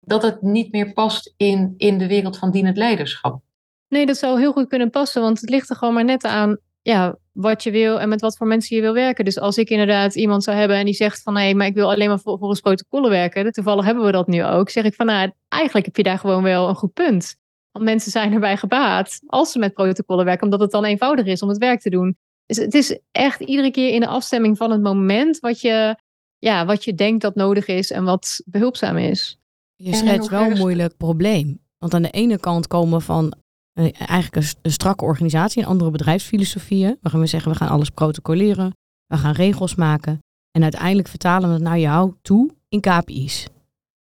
dat 0.00 0.22
het 0.22 0.42
niet 0.42 0.72
meer 0.72 0.92
past 0.92 1.34
in, 1.36 1.74
in 1.76 1.98
de 1.98 2.06
wereld 2.06 2.38
van 2.38 2.50
dienend 2.50 2.76
leiderschap. 2.76 3.40
Nee, 3.88 4.06
dat 4.06 4.16
zou 4.16 4.38
heel 4.38 4.52
goed 4.52 4.68
kunnen 4.68 4.90
passen, 4.90 5.22
want 5.22 5.40
het 5.40 5.50
ligt 5.50 5.70
er 5.70 5.76
gewoon 5.76 5.94
maar 5.94 6.04
net 6.04 6.24
aan 6.24 6.58
ja, 6.82 7.16
wat 7.40 7.62
je 7.62 7.70
wil 7.70 8.00
en 8.00 8.08
met 8.08 8.20
wat 8.20 8.36
voor 8.36 8.46
mensen 8.46 8.76
je 8.76 8.82
wil 8.82 8.92
werken. 8.92 9.24
Dus 9.24 9.38
als 9.38 9.58
ik 9.58 9.70
inderdaad 9.70 10.14
iemand 10.14 10.44
zou 10.44 10.56
hebben 10.56 10.76
en 10.76 10.84
die 10.84 10.94
zegt 10.94 11.22
van 11.22 11.36
hé, 11.36 11.54
maar 11.54 11.66
ik 11.66 11.74
wil 11.74 11.90
alleen 11.90 12.08
maar 12.08 12.20
volgens 12.20 12.60
protocollen 12.60 13.10
werken, 13.10 13.52
toevallig 13.52 13.84
hebben 13.84 14.04
we 14.04 14.12
dat 14.12 14.26
nu 14.26 14.44
ook, 14.44 14.70
zeg 14.70 14.84
ik 14.84 14.94
van 14.94 15.06
nou, 15.06 15.30
eigenlijk 15.48 15.86
heb 15.86 15.96
je 15.96 16.02
daar 16.02 16.18
gewoon 16.18 16.42
wel 16.42 16.68
een 16.68 16.74
goed 16.74 16.92
punt. 16.92 17.36
Want 17.72 17.84
mensen 17.84 18.10
zijn 18.10 18.32
erbij 18.32 18.56
gebaat 18.56 19.20
als 19.26 19.52
ze 19.52 19.58
met 19.58 19.74
protocollen 19.74 20.24
werken, 20.24 20.44
omdat 20.44 20.60
het 20.60 20.70
dan 20.70 20.84
eenvoudiger 20.84 21.32
is 21.32 21.42
om 21.42 21.48
het 21.48 21.58
werk 21.58 21.80
te 21.80 21.90
doen. 21.90 22.16
Dus 22.46 22.56
het 22.56 22.74
is 22.74 22.98
echt 23.10 23.40
iedere 23.40 23.70
keer 23.70 23.94
in 23.94 24.00
de 24.00 24.06
afstemming 24.06 24.56
van 24.56 24.70
het 24.70 24.82
moment 24.82 25.38
wat 25.38 25.60
je, 25.60 25.96
ja, 26.38 26.66
wat 26.66 26.84
je 26.84 26.94
denkt 26.94 27.22
dat 27.22 27.34
nodig 27.34 27.66
is 27.66 27.90
en 27.90 28.04
wat 28.04 28.42
behulpzaam 28.44 28.96
is. 28.96 29.38
Je 29.74 29.94
schetst 29.94 30.28
wel 30.30 30.50
een 30.50 30.58
moeilijk 30.58 30.96
probleem. 30.96 31.60
Want 31.78 31.94
aan 31.94 32.02
de 32.02 32.10
ene 32.10 32.38
kant 32.38 32.66
komen 32.66 32.98
we 32.98 33.04
van 33.04 33.34
eigenlijk 33.72 34.36
een, 34.62 34.70
strakke 34.70 35.04
organisatie, 35.04 35.62
een 35.62 35.68
andere 35.68 35.90
bedrijfsfilosofieën. 35.90 36.98
Waarin 37.00 37.20
we 37.20 37.26
zeggen 37.26 37.52
we 37.52 37.58
gaan 37.58 37.68
alles 37.68 37.90
protocoleren, 37.90 38.76
we 39.06 39.16
gaan 39.16 39.32
regels 39.32 39.74
maken. 39.74 40.18
En 40.50 40.62
uiteindelijk 40.62 41.08
vertalen 41.08 41.48
we 41.48 41.54
het 41.54 41.62
naar 41.62 41.78
jou 41.78 42.14
toe 42.22 42.50
in 42.68 42.80
KPI's. 42.80 43.46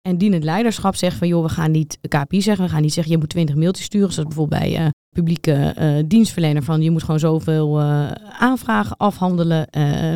En 0.08 0.18
dienend 0.18 0.44
leiderschap 0.44 0.96
zegt 0.96 1.16
van 1.16 1.28
joh, 1.28 1.42
we 1.42 1.48
gaan 1.48 1.70
niet 1.70 1.98
KPI 2.08 2.42
zeggen, 2.42 2.64
we 2.64 2.70
gaan 2.70 2.82
niet 2.82 2.92
zeggen 2.92 3.12
je 3.12 3.18
moet 3.18 3.28
20 3.28 3.54
mailtjes 3.54 3.86
sturen, 3.86 4.12
zoals 4.12 4.28
bijvoorbeeld 4.28 4.60
bij 4.60 4.80
uh, 4.80 4.88
publieke 5.08 5.74
uh, 5.78 6.04
dienstverlener 6.06 6.62
van 6.62 6.82
je 6.82 6.90
moet 6.90 7.02
gewoon 7.02 7.20
zoveel 7.20 7.80
uh, 7.80 8.10
aanvragen 8.38 8.96
afhandelen 8.96 9.68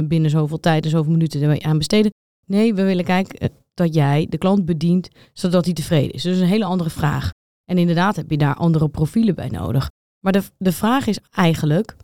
binnen 0.08 0.30
zoveel 0.30 0.60
tijd 0.60 0.84
en 0.84 0.90
zoveel 0.90 1.12
minuten 1.12 1.64
aan 1.64 1.78
besteden. 1.78 2.10
Nee, 2.46 2.74
we 2.74 2.82
willen 2.82 3.04
kijken 3.04 3.50
dat 3.74 3.94
jij 3.94 4.26
de 4.28 4.38
klant 4.38 4.64
bedient 4.64 5.08
zodat 5.32 5.64
hij 5.64 5.74
tevreden 5.74 6.12
is. 6.12 6.22
Dus 6.22 6.38
een 6.38 6.46
hele 6.46 6.64
andere 6.64 6.90
vraag. 6.90 7.30
En 7.64 7.78
inderdaad 7.78 8.16
heb 8.16 8.30
je 8.30 8.36
daar 8.36 8.54
andere 8.54 8.88
profielen 8.88 9.34
bij 9.34 9.48
nodig. 9.48 9.90
Maar 10.20 10.32
de, 10.32 10.42
de 10.58 10.72
vraag 10.72 11.06
is 11.06 11.18
eigenlijk, 11.30 11.96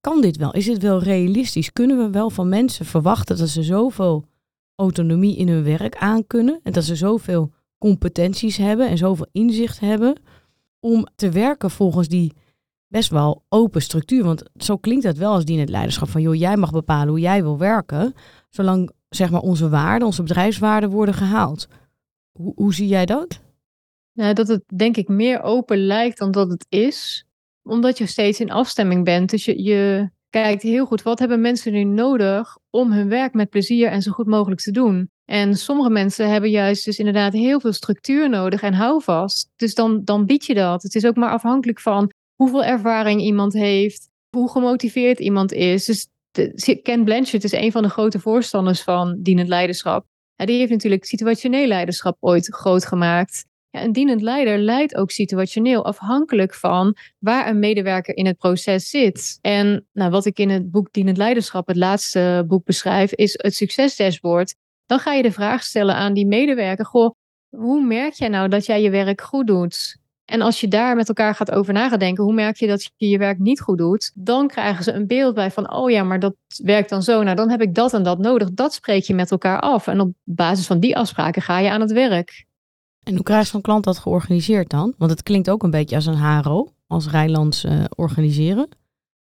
kan 0.00 0.20
dit 0.20 0.36
wel? 0.36 0.52
Is 0.52 0.64
dit 0.64 0.82
wel 0.82 1.02
realistisch? 1.02 1.72
Kunnen 1.72 1.98
we 1.98 2.10
wel 2.10 2.30
van 2.30 2.48
mensen 2.48 2.86
verwachten 2.86 3.36
dat 3.36 3.48
ze 3.48 3.62
zoveel 3.62 4.24
autonomie 4.74 5.36
in 5.36 5.48
hun 5.48 5.64
werk 5.64 5.96
aankunnen 5.96 6.60
en 6.62 6.72
dat 6.72 6.84
ze 6.84 6.96
zoveel 6.96 7.52
competenties 7.78 8.56
hebben 8.56 8.88
en 8.88 8.98
zoveel 8.98 9.26
inzicht 9.32 9.80
hebben 9.80 10.20
om 10.80 11.06
te 11.16 11.30
werken 11.30 11.70
volgens 11.70 12.08
die 12.08 12.32
best 12.86 13.10
wel 13.10 13.44
open 13.48 13.82
structuur. 13.82 14.24
Want 14.24 14.42
zo 14.56 14.76
klinkt 14.76 15.04
het 15.04 15.18
wel 15.18 15.32
als 15.32 15.44
die 15.44 15.60
het 15.60 15.68
leiderschap 15.68 16.08
van 16.08 16.22
joh, 16.22 16.34
jij 16.34 16.56
mag 16.56 16.70
bepalen 16.70 17.08
hoe 17.08 17.20
jij 17.20 17.42
wil 17.42 17.58
werken, 17.58 18.14
zolang 18.48 18.90
zeg 19.08 19.30
maar 19.30 19.40
onze 19.40 19.68
waarden, 19.68 20.06
onze 20.06 20.22
bedrijfswaarden 20.22 20.90
worden 20.90 21.14
gehaald. 21.14 21.68
Hoe, 22.32 22.52
hoe 22.54 22.74
zie 22.74 22.88
jij 22.88 23.06
dat? 23.06 23.40
Nou, 24.18 24.34
dat 24.34 24.48
het 24.48 24.62
denk 24.74 24.96
ik 24.96 25.08
meer 25.08 25.42
open 25.42 25.78
lijkt 25.86 26.18
dan 26.18 26.30
dat 26.30 26.50
het 26.50 26.66
is. 26.68 27.26
Omdat 27.62 27.98
je 27.98 28.06
steeds 28.06 28.40
in 28.40 28.50
afstemming 28.50 29.04
bent. 29.04 29.30
Dus 29.30 29.44
je, 29.44 30.10
kijkt 30.30 30.62
heel 30.62 30.86
goed, 30.86 31.02
wat 31.02 31.18
hebben 31.18 31.40
mensen 31.40 31.72
nu 31.72 31.84
nodig 31.84 32.58
om 32.70 32.92
hun 32.92 33.08
werk 33.08 33.34
met 33.34 33.50
plezier 33.50 33.88
en 33.88 34.02
zo 34.02 34.12
goed 34.12 34.26
mogelijk 34.26 34.60
te 34.60 34.70
doen? 34.70 35.10
En 35.24 35.54
sommige 35.54 35.90
mensen 35.90 36.30
hebben 36.30 36.50
juist 36.50 36.84
dus 36.84 36.98
inderdaad 36.98 37.32
heel 37.32 37.60
veel 37.60 37.72
structuur 37.72 38.28
nodig 38.28 38.62
en 38.62 38.74
houvast. 38.74 39.50
Dus 39.56 39.74
dan, 39.74 40.04
dan 40.04 40.26
bied 40.26 40.44
je 40.44 40.54
dat. 40.54 40.82
Het 40.82 40.94
is 40.94 41.06
ook 41.06 41.16
maar 41.16 41.30
afhankelijk 41.30 41.80
van 41.80 42.12
hoeveel 42.34 42.64
ervaring 42.64 43.20
iemand 43.20 43.52
heeft, 43.52 44.08
hoe 44.36 44.50
gemotiveerd 44.50 45.18
iemand 45.18 45.52
is. 45.52 45.84
Dus 45.84 46.08
Ken 46.82 47.04
Blanchett 47.04 47.44
is 47.44 47.52
een 47.52 47.72
van 47.72 47.82
de 47.82 47.88
grote 47.88 48.20
voorstanders 48.20 48.82
van 48.82 49.18
dienend 49.22 49.48
leiderschap. 49.48 50.06
Die 50.36 50.58
heeft 50.58 50.70
natuurlijk 50.70 51.04
situationeel 51.04 51.66
leiderschap 51.66 52.16
ooit 52.20 52.46
groot 52.46 52.86
gemaakt. 52.86 53.47
Ja, 53.70 53.82
een 53.82 53.92
dienend 53.92 54.22
leider 54.22 54.58
leidt 54.58 54.96
ook 54.96 55.10
situationeel, 55.10 55.84
afhankelijk 55.84 56.54
van 56.54 56.96
waar 57.18 57.48
een 57.48 57.58
medewerker 57.58 58.16
in 58.16 58.26
het 58.26 58.38
proces 58.38 58.90
zit. 58.90 59.38
En 59.40 59.86
nou, 59.92 60.10
wat 60.10 60.24
ik 60.24 60.38
in 60.38 60.50
het 60.50 60.70
boek 60.70 60.92
Dienend 60.92 61.16
Leiderschap, 61.16 61.66
het 61.66 61.76
laatste 61.76 62.44
boek, 62.46 62.64
beschrijf, 62.64 63.12
is 63.12 63.32
het 63.36 63.54
succesdashboard. 63.54 64.54
Dan 64.86 64.98
ga 64.98 65.12
je 65.12 65.22
de 65.22 65.32
vraag 65.32 65.62
stellen 65.62 65.94
aan 65.94 66.14
die 66.14 66.26
medewerker: 66.26 66.86
Goh, 66.86 67.14
hoe 67.48 67.84
merk 67.84 68.12
jij 68.12 68.28
nou 68.28 68.48
dat 68.48 68.66
jij 68.66 68.82
je 68.82 68.90
werk 68.90 69.20
goed 69.20 69.46
doet? 69.46 69.96
En 70.24 70.40
als 70.40 70.60
je 70.60 70.68
daar 70.68 70.96
met 70.96 71.08
elkaar 71.08 71.34
gaat 71.34 71.50
over 71.50 71.72
nadenken, 71.72 72.24
hoe 72.24 72.32
merk 72.32 72.56
je 72.56 72.66
dat 72.66 72.90
je 72.96 73.08
je 73.08 73.18
werk 73.18 73.38
niet 73.38 73.60
goed 73.60 73.78
doet? 73.78 74.12
Dan 74.14 74.48
krijgen 74.48 74.84
ze 74.84 74.92
een 74.92 75.06
beeld 75.06 75.34
bij 75.34 75.50
van, 75.50 75.72
oh 75.72 75.90
ja, 75.90 76.02
maar 76.02 76.20
dat 76.20 76.34
werkt 76.62 76.88
dan 76.88 77.02
zo. 77.02 77.22
Nou, 77.22 77.36
dan 77.36 77.50
heb 77.50 77.60
ik 77.60 77.74
dat 77.74 77.92
en 77.92 78.02
dat 78.02 78.18
nodig. 78.18 78.50
Dat 78.52 78.74
spreek 78.74 79.02
je 79.02 79.14
met 79.14 79.30
elkaar 79.30 79.60
af. 79.60 79.86
En 79.86 80.00
op 80.00 80.12
basis 80.24 80.66
van 80.66 80.80
die 80.80 80.96
afspraken 80.96 81.42
ga 81.42 81.58
je 81.58 81.70
aan 81.70 81.80
het 81.80 81.92
werk. 81.92 82.46
En 83.02 83.14
hoe 83.14 83.22
krijgt 83.22 83.50
zo'n 83.50 83.60
klant 83.60 83.84
dat 83.84 83.98
georganiseerd 83.98 84.70
dan? 84.70 84.94
Want 84.98 85.10
het 85.10 85.22
klinkt 85.22 85.50
ook 85.50 85.62
een 85.62 85.70
beetje 85.70 85.96
als 85.96 86.06
een 86.06 86.16
HRO, 86.16 86.68
als 86.86 87.10
Rijlands 87.10 87.64
uh, 87.64 87.84
organiseren. 87.96 88.68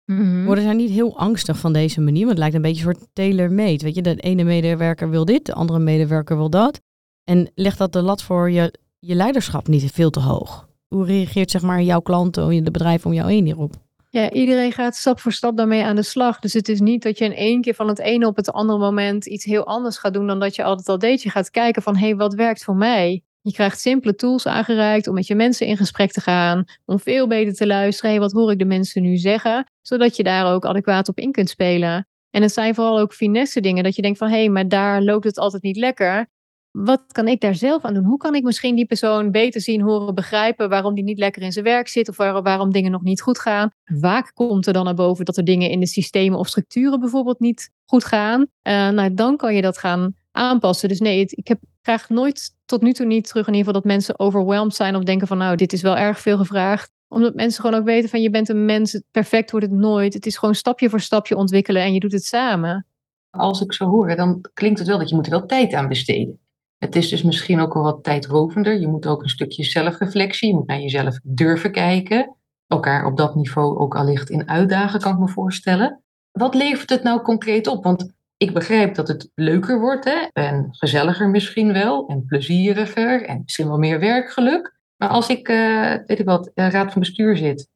Mm 0.05 0.45
Worden 0.45 0.63
zij 0.63 0.73
niet 0.73 0.89
heel 0.89 1.17
angstig 1.17 1.57
van 1.57 1.73
deze 1.73 2.01
manier? 2.01 2.25
Want 2.25 2.29
het 2.29 2.39
lijkt 2.39 2.55
een 2.55 2.61
beetje 2.61 2.87
een 2.87 2.93
soort 2.93 3.07
tailor-made. 3.13 3.83
Weet 3.83 3.95
je, 3.95 4.01
de 4.01 4.15
ene 4.15 4.43
medewerker 4.43 5.09
wil 5.09 5.25
dit, 5.25 5.45
de 5.45 5.53
andere 5.53 5.79
medewerker 5.79 6.37
wil 6.37 6.49
dat. 6.49 6.81
En 7.23 7.51
legt 7.55 7.77
dat 7.77 7.93
de 7.93 8.01
lat 8.01 8.23
voor 8.23 8.51
je, 8.51 8.73
je 8.99 9.15
leiderschap 9.15 9.67
niet 9.67 9.91
veel 9.91 10.09
te 10.09 10.19
hoog? 10.19 10.67
Hoe 10.87 11.05
reageert 11.05 11.51
zeg 11.51 11.61
maar 11.61 11.81
jouw 11.81 11.99
klanten, 11.99 12.63
de 12.63 12.71
bedrijf 12.71 13.05
om 13.05 13.13
jou 13.13 13.31
heen 13.31 13.45
hierop? 13.45 13.73
Ja, 14.09 14.31
iedereen 14.31 14.71
gaat 14.71 14.95
stap 14.95 15.19
voor 15.19 15.31
stap 15.31 15.57
daarmee 15.57 15.83
aan 15.83 15.95
de 15.95 16.03
slag. 16.03 16.39
Dus 16.39 16.53
het 16.53 16.69
is 16.69 16.79
niet 16.79 17.03
dat 17.03 17.17
je 17.17 17.25
in 17.25 17.33
één 17.33 17.61
keer 17.61 17.73
van 17.73 17.87
het 17.87 17.99
ene 17.99 18.27
op 18.27 18.35
het 18.35 18.51
andere 18.51 18.79
moment 18.79 19.25
iets 19.25 19.45
heel 19.45 19.65
anders 19.65 19.97
gaat 19.97 20.13
doen 20.13 20.27
dan 20.27 20.39
dat 20.39 20.55
je 20.55 20.63
altijd 20.63 20.89
al 20.89 20.97
deed. 20.97 21.21
Je 21.21 21.29
gaat 21.29 21.51
kijken 21.51 21.81
van, 21.81 21.95
hé, 21.95 22.05
hey, 22.07 22.15
wat 22.15 22.33
werkt 22.33 22.63
voor 22.63 22.75
mij? 22.75 23.23
Je 23.47 23.53
krijgt 23.53 23.79
simpele 23.79 24.15
tools 24.15 24.45
aangereikt 24.45 25.07
om 25.07 25.13
met 25.13 25.27
je 25.27 25.35
mensen 25.35 25.67
in 25.67 25.77
gesprek 25.77 26.11
te 26.11 26.21
gaan, 26.21 26.65
om 26.85 26.99
veel 26.99 27.27
beter 27.27 27.53
te 27.53 27.67
luisteren. 27.67 28.19
Wat 28.19 28.31
hoor 28.31 28.51
ik 28.51 28.59
de 28.59 28.65
mensen 28.65 29.01
nu 29.01 29.17
zeggen? 29.17 29.71
Zodat 29.81 30.15
je 30.15 30.23
daar 30.23 30.53
ook 30.53 30.65
adequaat 30.65 31.07
op 31.07 31.17
in 31.17 31.31
kunt 31.31 31.49
spelen. 31.49 32.07
En 32.29 32.41
het 32.41 32.53
zijn 32.53 32.75
vooral 32.75 32.99
ook 32.99 33.13
finesse 33.13 33.61
dingen, 33.61 33.83
dat 33.83 33.95
je 33.95 34.01
denkt 34.01 34.17
van 34.17 34.29
hé, 34.29 34.37
hey, 34.37 34.49
maar 34.49 34.67
daar 34.67 35.01
loopt 35.01 35.23
het 35.23 35.37
altijd 35.37 35.63
niet 35.63 35.77
lekker. 35.77 36.27
Wat 36.71 37.03
kan 37.11 37.27
ik 37.27 37.41
daar 37.41 37.55
zelf 37.55 37.83
aan 37.83 37.93
doen? 37.93 38.03
Hoe 38.03 38.17
kan 38.17 38.35
ik 38.35 38.43
misschien 38.43 38.75
die 38.75 38.85
persoon 38.85 39.31
beter 39.31 39.61
zien, 39.61 39.81
horen, 39.81 40.15
begrijpen 40.15 40.69
waarom 40.69 40.95
die 40.95 41.03
niet 41.03 41.19
lekker 41.19 41.41
in 41.41 41.51
zijn 41.51 41.65
werk 41.65 41.87
zit 41.87 42.09
of 42.09 42.17
waarom 42.17 42.71
dingen 42.71 42.91
nog 42.91 43.01
niet 43.01 43.21
goed 43.21 43.39
gaan? 43.39 43.71
Vaak 43.83 44.31
komt 44.33 44.67
er 44.67 44.73
dan 44.73 44.85
naar 44.85 44.93
boven 44.93 45.25
dat 45.25 45.37
er 45.37 45.43
dingen 45.43 45.69
in 45.69 45.79
de 45.79 45.87
systemen 45.87 46.39
of 46.39 46.47
structuren 46.47 46.99
bijvoorbeeld 46.99 47.39
niet 47.39 47.69
goed 47.85 48.05
gaan. 48.05 48.39
Uh, 48.41 48.89
nou, 48.89 49.13
dan 49.13 49.37
kan 49.37 49.55
je 49.55 49.61
dat 49.61 49.77
gaan 49.77 50.15
aanpassen. 50.37 50.89
Dus 50.89 50.99
nee, 50.99 51.25
ik 51.25 51.47
heb, 51.47 51.59
krijg 51.81 52.09
nooit 52.09 52.55
tot 52.65 52.81
nu 52.81 52.93
toe 52.93 53.05
niet 53.05 53.27
terug 53.27 53.47
in 53.47 53.53
ieder 53.53 53.67
geval 53.67 53.81
dat 53.81 53.91
mensen 53.91 54.19
overwhelmed 54.19 54.75
zijn 54.75 54.95
of 54.95 55.03
denken 55.03 55.27
van 55.27 55.37
nou, 55.37 55.55
dit 55.55 55.73
is 55.73 55.81
wel 55.81 55.97
erg 55.97 56.19
veel 56.19 56.37
gevraagd. 56.37 56.91
Omdat 57.07 57.35
mensen 57.35 57.63
gewoon 57.63 57.79
ook 57.79 57.85
weten 57.85 58.09
van 58.09 58.21
je 58.21 58.29
bent 58.29 58.49
een 58.49 58.65
mens, 58.65 59.01
perfect 59.11 59.51
wordt 59.51 59.65
het 59.65 59.75
nooit. 59.75 60.13
Het 60.13 60.25
is 60.25 60.37
gewoon 60.37 60.55
stapje 60.55 60.89
voor 60.89 60.99
stapje 60.99 61.35
ontwikkelen 61.35 61.81
en 61.81 61.93
je 61.93 61.99
doet 61.99 62.11
het 62.11 62.25
samen. 62.25 62.85
Als 63.29 63.61
ik 63.61 63.73
zo 63.73 63.85
hoor, 63.85 64.15
dan 64.15 64.45
klinkt 64.53 64.79
het 64.79 64.87
wel 64.87 64.97
dat 64.97 65.09
je 65.09 65.15
moet 65.15 65.25
er 65.25 65.31
wel 65.31 65.45
tijd 65.45 65.73
aan 65.73 65.87
besteden. 65.87 66.39
Het 66.77 66.95
is 66.95 67.09
dus 67.09 67.23
misschien 67.23 67.59
ook 67.59 67.73
wel 67.73 67.83
wat 67.83 68.03
tijdrovender. 68.03 68.79
Je 68.79 68.87
moet 68.87 69.07
ook 69.07 69.23
een 69.23 69.29
stukje 69.29 69.63
zelfreflectie, 69.63 70.47
je 70.47 70.55
moet 70.55 70.67
naar 70.67 70.79
jezelf 70.79 71.19
durven 71.23 71.71
kijken. 71.71 72.35
Elkaar 72.67 73.05
op 73.05 73.17
dat 73.17 73.35
niveau 73.35 73.77
ook 73.77 73.95
allicht 73.95 74.29
in 74.29 74.49
uitdagen, 74.49 74.99
kan 74.99 75.13
ik 75.13 75.19
me 75.19 75.27
voorstellen. 75.27 76.01
Wat 76.31 76.55
levert 76.55 76.89
het 76.89 77.03
nou 77.03 77.21
concreet 77.21 77.67
op? 77.67 77.83
Want 77.83 78.13
ik 78.37 78.53
begrijp 78.53 78.95
dat 78.95 79.07
het 79.07 79.31
leuker 79.35 79.79
wordt 79.79 80.05
hè? 80.05 80.27
en 80.33 80.67
gezelliger 80.71 81.29
misschien 81.29 81.73
wel 81.73 82.07
en 82.07 82.25
plezieriger 82.25 83.25
en 83.25 83.41
misschien 83.41 83.67
wel 83.67 83.77
meer 83.77 83.99
werkgeluk. 83.99 84.75
Maar 84.97 85.09
als 85.09 85.29
ik, 85.29 85.49
uh, 85.49 85.93
weet 86.05 86.19
ik 86.19 86.25
wat, 86.25 86.51
raad 86.55 86.91
van 86.91 87.01
bestuur 87.01 87.37
zit, 87.37 87.69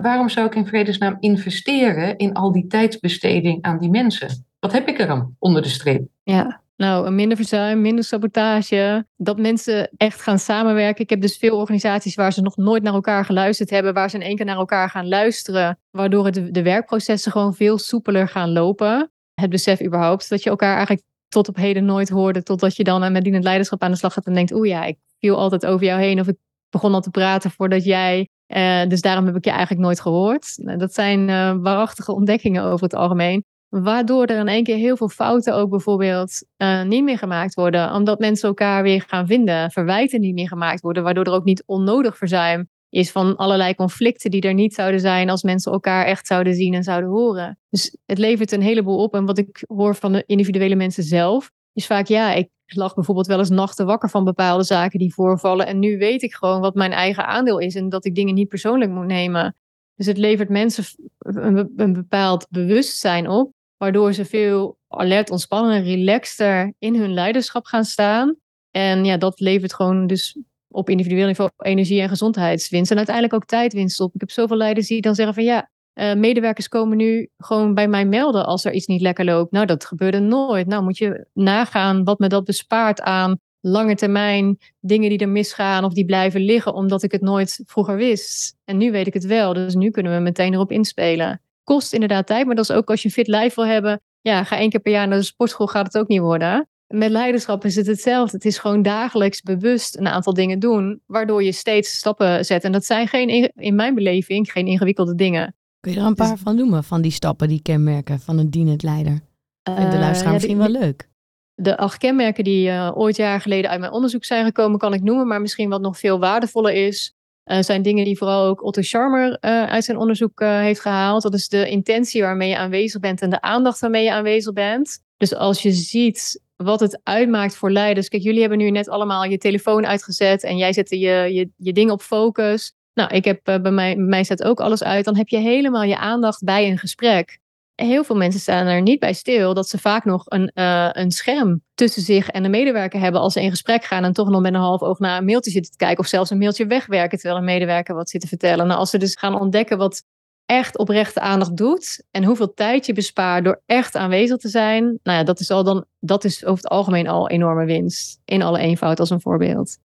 waarom 0.00 0.28
zou 0.28 0.46
ik 0.46 0.54
in 0.54 0.66
vredesnaam 0.66 1.16
investeren 1.20 2.16
in 2.16 2.34
al 2.34 2.52
die 2.52 2.66
tijdsbesteding 2.66 3.62
aan 3.62 3.78
die 3.78 3.90
mensen? 3.90 4.46
Wat 4.58 4.72
heb 4.72 4.88
ik 4.88 5.00
er 5.00 5.06
dan 5.06 5.34
onder 5.38 5.62
de 5.62 5.68
streep? 5.68 6.06
Ja, 6.22 6.60
nou, 6.76 7.10
minder 7.10 7.36
verzuim, 7.36 7.80
minder 7.80 8.04
sabotage. 8.04 9.06
Dat 9.16 9.38
mensen 9.38 9.90
echt 9.96 10.20
gaan 10.20 10.38
samenwerken. 10.38 11.02
Ik 11.02 11.10
heb 11.10 11.20
dus 11.20 11.36
veel 11.36 11.58
organisaties 11.58 12.14
waar 12.14 12.32
ze 12.32 12.42
nog 12.42 12.56
nooit 12.56 12.82
naar 12.82 12.94
elkaar 12.94 13.24
geluisterd 13.24 13.70
hebben, 13.70 13.94
waar 13.94 14.10
ze 14.10 14.16
in 14.16 14.22
één 14.22 14.36
keer 14.36 14.44
naar 14.44 14.56
elkaar 14.56 14.90
gaan 14.90 15.08
luisteren, 15.08 15.78
waardoor 15.90 16.30
de 16.30 16.62
werkprocessen 16.62 17.32
gewoon 17.32 17.54
veel 17.54 17.78
soepeler 17.78 18.28
gaan 18.28 18.52
lopen 18.52 19.10
het 19.40 19.50
besef 19.50 19.82
überhaupt 19.82 20.28
dat 20.28 20.42
je 20.42 20.50
elkaar 20.50 20.76
eigenlijk 20.76 21.06
tot 21.28 21.48
op 21.48 21.56
heden 21.56 21.84
nooit 21.84 22.08
hoorde. 22.08 22.42
Totdat 22.42 22.76
je 22.76 22.84
dan 22.84 23.12
met 23.12 23.24
dienend 23.24 23.44
leiderschap 23.44 23.82
aan 23.82 23.90
de 23.90 23.96
slag 23.96 24.12
gaat 24.12 24.26
en 24.26 24.34
denkt, 24.34 24.52
oeh 24.52 24.68
ja, 24.68 24.84
ik 24.84 24.98
viel 25.18 25.36
altijd 25.36 25.66
over 25.66 25.86
jou 25.86 26.00
heen. 26.00 26.20
Of 26.20 26.26
ik 26.26 26.36
begon 26.70 26.94
al 26.94 27.00
te 27.00 27.10
praten 27.10 27.50
voordat 27.50 27.84
jij. 27.84 28.28
Uh, 28.54 28.86
dus 28.86 29.00
daarom 29.00 29.26
heb 29.26 29.36
ik 29.36 29.44
je 29.44 29.50
eigenlijk 29.50 29.80
nooit 29.80 30.00
gehoord. 30.00 30.52
Nou, 30.56 30.78
dat 30.78 30.94
zijn 30.94 31.28
uh, 31.28 31.54
waarachtige 31.60 32.12
ontdekkingen 32.12 32.62
over 32.64 32.84
het 32.84 32.94
algemeen. 32.94 33.44
Waardoor 33.68 34.26
er 34.26 34.38
in 34.38 34.48
één 34.48 34.64
keer 34.64 34.76
heel 34.76 34.96
veel 34.96 35.08
fouten 35.08 35.54
ook 35.54 35.70
bijvoorbeeld 35.70 36.44
uh, 36.62 36.82
niet 36.82 37.04
meer 37.04 37.18
gemaakt 37.18 37.54
worden. 37.54 37.92
Omdat 37.92 38.18
mensen 38.18 38.48
elkaar 38.48 38.82
weer 38.82 39.04
gaan 39.06 39.26
vinden. 39.26 39.70
Verwijten 39.70 40.20
niet 40.20 40.34
meer 40.34 40.48
gemaakt 40.48 40.80
worden. 40.80 41.02
Waardoor 41.02 41.24
er 41.24 41.32
ook 41.32 41.44
niet 41.44 41.62
onnodig 41.66 42.16
verzuim 42.16 42.68
is 42.96 43.10
van 43.10 43.36
allerlei 43.36 43.74
conflicten 43.74 44.30
die 44.30 44.40
er 44.40 44.54
niet 44.54 44.74
zouden 44.74 45.00
zijn 45.00 45.30
als 45.30 45.42
mensen 45.42 45.72
elkaar 45.72 46.04
echt 46.04 46.26
zouden 46.26 46.54
zien 46.54 46.74
en 46.74 46.82
zouden 46.82 47.10
horen. 47.10 47.58
Dus 47.68 47.96
het 48.06 48.18
levert 48.18 48.52
een 48.52 48.62
heleboel 48.62 49.02
op. 49.02 49.14
En 49.14 49.24
wat 49.24 49.38
ik 49.38 49.64
hoor 49.66 49.94
van 49.94 50.12
de 50.12 50.22
individuele 50.26 50.74
mensen 50.74 51.02
zelf, 51.02 51.50
is 51.72 51.86
vaak 51.86 52.06
ja, 52.06 52.32
ik 52.32 52.48
lag 52.66 52.94
bijvoorbeeld 52.94 53.26
wel 53.26 53.38
eens 53.38 53.50
nachten 53.50 53.86
wakker 53.86 54.10
van 54.10 54.24
bepaalde 54.24 54.64
zaken 54.64 54.98
die 54.98 55.14
voorvallen. 55.14 55.66
En 55.66 55.78
nu 55.78 55.98
weet 55.98 56.22
ik 56.22 56.34
gewoon 56.34 56.60
wat 56.60 56.74
mijn 56.74 56.92
eigen 56.92 57.26
aandeel 57.26 57.58
is 57.58 57.74
en 57.74 57.88
dat 57.88 58.04
ik 58.04 58.14
dingen 58.14 58.34
niet 58.34 58.48
persoonlijk 58.48 58.90
moet 58.90 59.06
nemen. 59.06 59.56
Dus 59.94 60.06
het 60.06 60.18
levert 60.18 60.48
mensen 60.48 60.84
een, 61.18 61.92
bepaald 61.92 62.46
bewustzijn 62.50 63.28
op, 63.28 63.52
waardoor 63.76 64.12
ze 64.12 64.24
veel 64.24 64.78
alert, 64.88 65.30
ontspannen 65.30 65.76
en 65.76 65.84
relaxter 65.84 66.74
in 66.78 66.94
hun 66.94 67.12
leiderschap 67.12 67.64
gaan 67.64 67.84
staan. 67.84 68.36
En 68.70 69.04
ja, 69.04 69.16
dat 69.16 69.40
levert 69.40 69.74
gewoon 69.74 70.06
dus 70.06 70.36
op 70.76 70.90
individueel 70.90 71.26
niveau 71.26 71.50
energie- 71.56 72.00
en 72.00 72.08
gezondheidswinst. 72.08 72.90
En 72.90 72.96
uiteindelijk 72.96 73.34
ook 73.34 73.44
tijdwinst 73.44 74.00
op. 74.00 74.14
Ik 74.14 74.20
heb 74.20 74.30
zoveel 74.30 74.56
leiders 74.56 74.86
die 74.86 75.00
dan 75.00 75.14
zeggen 75.14 75.34
van 75.34 75.44
ja, 75.44 75.70
uh, 75.94 76.14
medewerkers 76.14 76.68
komen 76.68 76.96
nu 76.96 77.28
gewoon 77.38 77.74
bij 77.74 77.88
mij 77.88 78.04
melden 78.04 78.46
als 78.46 78.64
er 78.64 78.72
iets 78.72 78.86
niet 78.86 79.00
lekker 79.00 79.24
loopt. 79.24 79.52
Nou, 79.52 79.66
dat 79.66 79.84
gebeurde 79.84 80.18
nooit. 80.18 80.66
Nou, 80.66 80.82
moet 80.82 80.98
je 80.98 81.26
nagaan 81.32 82.04
wat 82.04 82.18
me 82.18 82.28
dat 82.28 82.44
bespaart 82.44 83.00
aan 83.00 83.38
lange 83.60 83.94
termijn 83.94 84.58
dingen 84.80 85.08
die 85.08 85.18
er 85.18 85.28
misgaan 85.28 85.84
of 85.84 85.92
die 85.92 86.04
blijven 86.04 86.40
liggen 86.40 86.74
omdat 86.74 87.02
ik 87.02 87.12
het 87.12 87.20
nooit 87.20 87.62
vroeger 87.66 87.96
wist. 87.96 88.56
En 88.64 88.76
nu 88.76 88.90
weet 88.90 89.06
ik 89.06 89.14
het 89.14 89.26
wel, 89.26 89.52
dus 89.52 89.74
nu 89.74 89.90
kunnen 89.90 90.14
we 90.14 90.20
meteen 90.20 90.54
erop 90.54 90.72
inspelen. 90.72 91.40
Kost 91.64 91.92
inderdaad 91.92 92.26
tijd, 92.26 92.46
maar 92.46 92.54
dat 92.54 92.70
is 92.70 92.76
ook 92.76 92.90
als 92.90 93.02
je 93.02 93.08
een 93.08 93.14
fit 93.14 93.26
lijf 93.26 93.54
wil 93.54 93.66
hebben. 93.66 94.00
Ja, 94.20 94.44
ga 94.44 94.58
één 94.58 94.70
keer 94.70 94.80
per 94.80 94.92
jaar 94.92 95.08
naar 95.08 95.18
de 95.18 95.24
sportschool, 95.24 95.66
gaat 95.66 95.86
het 95.86 95.98
ook 95.98 96.08
niet 96.08 96.20
worden. 96.20 96.68
Met 96.88 97.10
leiderschap 97.10 97.64
is 97.64 97.76
het 97.76 97.86
hetzelfde. 97.86 98.36
Het 98.36 98.46
is 98.46 98.58
gewoon 98.58 98.82
dagelijks 98.82 99.42
bewust 99.42 99.96
een 99.96 100.08
aantal 100.08 100.34
dingen 100.34 100.58
doen, 100.58 101.00
waardoor 101.06 101.42
je 101.42 101.52
steeds 101.52 101.96
stappen 101.96 102.44
zet. 102.44 102.64
En 102.64 102.72
dat 102.72 102.84
zijn 102.84 103.08
geen, 103.08 103.52
in 103.54 103.74
mijn 103.74 103.94
beleving 103.94 104.52
geen 104.52 104.66
ingewikkelde 104.66 105.14
dingen. 105.14 105.54
Kun 105.80 105.92
je 105.92 105.98
er 106.00 106.06
een 106.06 106.14
paar 106.14 106.30
dus- 106.30 106.40
van 106.40 106.56
noemen, 106.56 106.84
van 106.84 107.02
die 107.02 107.10
stappen, 107.10 107.48
die 107.48 107.62
kenmerken 107.62 108.20
van 108.20 108.38
een 108.38 108.50
dienend 108.50 108.82
leider? 108.82 109.20
En 109.62 109.90
de 109.90 109.98
luisteraar 109.98 110.26
uh, 110.26 110.32
misschien 110.32 110.58
wel 110.58 110.68
leuk. 110.68 111.08
De 111.54 111.76
acht 111.76 111.98
kenmerken 111.98 112.44
die 112.44 112.68
uh, 112.68 112.90
ooit 112.94 113.16
jaren 113.16 113.40
geleden 113.40 113.70
uit 113.70 113.80
mijn 113.80 113.92
onderzoek 113.92 114.24
zijn 114.24 114.44
gekomen, 114.44 114.78
kan 114.78 114.94
ik 114.94 115.02
noemen. 115.02 115.26
Maar 115.26 115.40
misschien 115.40 115.68
wat 115.68 115.80
nog 115.80 115.98
veel 115.98 116.18
waardevoller 116.18 116.72
is, 116.72 117.14
uh, 117.44 117.60
zijn 117.60 117.82
dingen 117.82 118.04
die 118.04 118.18
vooral 118.18 118.46
ook 118.46 118.64
Otto 118.64 118.82
Scharmer 118.82 119.40
uit 119.40 119.84
zijn 119.84 119.98
onderzoek 119.98 120.40
heeft 120.40 120.80
gehaald. 120.80 121.22
Dat 121.22 121.34
is 121.34 121.48
de 121.48 121.68
intentie 121.68 122.22
waarmee 122.22 122.48
je 122.48 122.58
aanwezig 122.58 123.00
bent 123.00 123.20
en 123.20 123.30
de 123.30 123.40
aandacht 123.40 123.80
waarmee 123.80 124.04
je 124.04 124.12
aanwezig 124.12 124.52
bent. 124.52 125.04
Dus 125.16 125.34
als 125.34 125.62
je 125.62 125.72
ziet 125.72 126.44
wat 126.56 126.80
het 126.80 127.00
uitmaakt 127.02 127.56
voor 127.56 127.70
leiders. 127.70 128.08
Kijk, 128.08 128.22
jullie 128.22 128.40
hebben 128.40 128.58
nu 128.58 128.70
net 128.70 128.88
allemaal 128.88 129.24
je 129.24 129.38
telefoon 129.38 129.86
uitgezet 129.86 130.42
en 130.42 130.56
jij 130.56 130.72
zette 130.72 130.98
je, 130.98 131.34
je, 131.34 131.50
je 131.56 131.72
ding 131.72 131.90
op 131.90 132.00
focus. 132.02 132.74
Nou, 132.94 133.14
ik 133.14 133.24
heb 133.24 133.48
uh, 133.48 133.58
bij 133.58 133.70
mij, 133.70 133.96
mij 133.96 134.24
zet 134.24 134.44
ook 134.44 134.60
alles 134.60 134.82
uit. 134.82 135.04
Dan 135.04 135.16
heb 135.16 135.28
je 135.28 135.38
helemaal 135.38 135.82
je 135.82 135.98
aandacht 135.98 136.44
bij 136.44 136.70
een 136.70 136.78
gesprek. 136.78 137.38
heel 137.74 138.04
veel 138.04 138.16
mensen 138.16 138.40
staan 138.40 138.66
er 138.66 138.82
niet 138.82 139.00
bij 139.00 139.12
stil 139.12 139.54
dat 139.54 139.68
ze 139.68 139.78
vaak 139.78 140.04
nog 140.04 140.22
een, 140.26 140.50
uh, 140.54 140.88
een 140.92 141.10
scherm 141.10 141.62
tussen 141.74 142.02
zich 142.02 142.28
en 142.28 142.42
de 142.42 142.48
medewerker 142.48 143.00
hebben 143.00 143.20
als 143.20 143.32
ze 143.32 143.42
in 143.42 143.50
gesprek 143.50 143.84
gaan 143.84 144.04
en 144.04 144.12
toch 144.12 144.28
nog 144.28 144.40
met 144.40 144.54
een 144.54 144.60
half 144.60 144.80
oog 144.80 144.98
naar 144.98 145.18
een 145.18 145.24
mailtje 145.24 145.50
zitten 145.50 145.70
te 145.70 145.76
kijken 145.76 145.98
of 145.98 146.06
zelfs 146.06 146.30
een 146.30 146.38
mailtje 146.38 146.66
wegwerken 146.66 147.18
terwijl 147.18 147.38
een 147.38 147.46
medewerker 147.46 147.94
wat 147.94 148.10
zit 148.10 148.20
te 148.20 148.28
vertellen. 148.28 148.66
Nou, 148.66 148.78
als 148.78 148.90
ze 148.90 148.98
dus 148.98 149.16
gaan 149.16 149.40
ontdekken 149.40 149.78
wat 149.78 150.02
echt 150.46 150.78
oprechte 150.78 151.20
aandacht 151.20 151.56
doet 151.56 152.04
en 152.10 152.24
hoeveel 152.24 152.54
tijd 152.54 152.86
je 152.86 152.92
bespaart 152.92 153.44
door 153.44 153.62
echt 153.66 153.96
aanwezig 153.96 154.36
te 154.36 154.48
zijn, 154.48 154.84
nou 154.84 155.18
ja, 155.18 155.24
dat 155.24 155.40
is 155.40 155.50
al 155.50 155.64
dan 155.64 155.84
dat 155.98 156.24
is 156.24 156.44
over 156.44 156.62
het 156.62 156.72
algemeen 156.72 157.08
al 157.08 157.28
enorme 157.28 157.64
winst 157.64 158.20
in 158.24 158.42
alle 158.42 158.58
eenvoud 158.58 159.00
als 159.00 159.10
een 159.10 159.20
voorbeeld. 159.20 159.78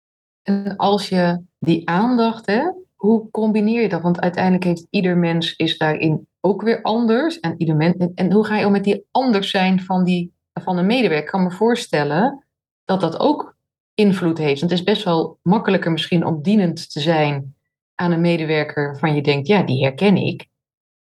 En 0.43 0.75
als 0.75 1.09
je 1.09 1.41
die 1.59 1.89
aandacht, 1.89 2.45
hè, 2.45 2.71
hoe 2.95 3.31
combineer 3.31 3.81
je 3.81 3.89
dat? 3.89 4.01
Want 4.01 4.21
uiteindelijk 4.21 4.63
heeft 4.63 4.87
ieder 4.89 5.17
mens 5.17 5.55
is 5.55 5.77
daarin 5.77 6.27
ook 6.39 6.61
weer 6.61 6.81
anders. 6.81 7.39
En, 7.39 7.55
ieder 7.57 7.75
men, 7.75 8.11
en 8.15 8.31
hoe 8.31 8.45
ga 8.45 8.57
je 8.57 8.65
om 8.65 8.71
met 8.71 8.83
die 8.83 9.05
anders 9.11 9.49
zijn 9.49 9.81
van, 9.81 10.03
die, 10.03 10.33
van 10.53 10.77
een 10.77 10.85
medewerker? 10.85 11.25
Ik 11.25 11.31
kan 11.31 11.43
me 11.43 11.51
voorstellen 11.51 12.45
dat 12.85 13.01
dat 13.01 13.19
ook 13.19 13.55
invloed 13.93 14.37
heeft. 14.37 14.61
Het 14.61 14.71
is 14.71 14.83
best 14.83 15.03
wel 15.03 15.39
makkelijker 15.41 15.91
misschien 15.91 16.25
om 16.25 16.41
dienend 16.41 16.91
te 16.91 16.99
zijn 16.99 17.55
aan 17.95 18.11
een 18.11 18.21
medewerker 18.21 18.97
van 18.97 19.15
je 19.15 19.21
denkt, 19.21 19.47
ja, 19.47 19.63
die 19.63 19.83
herken 19.83 20.17
ik. 20.17 20.49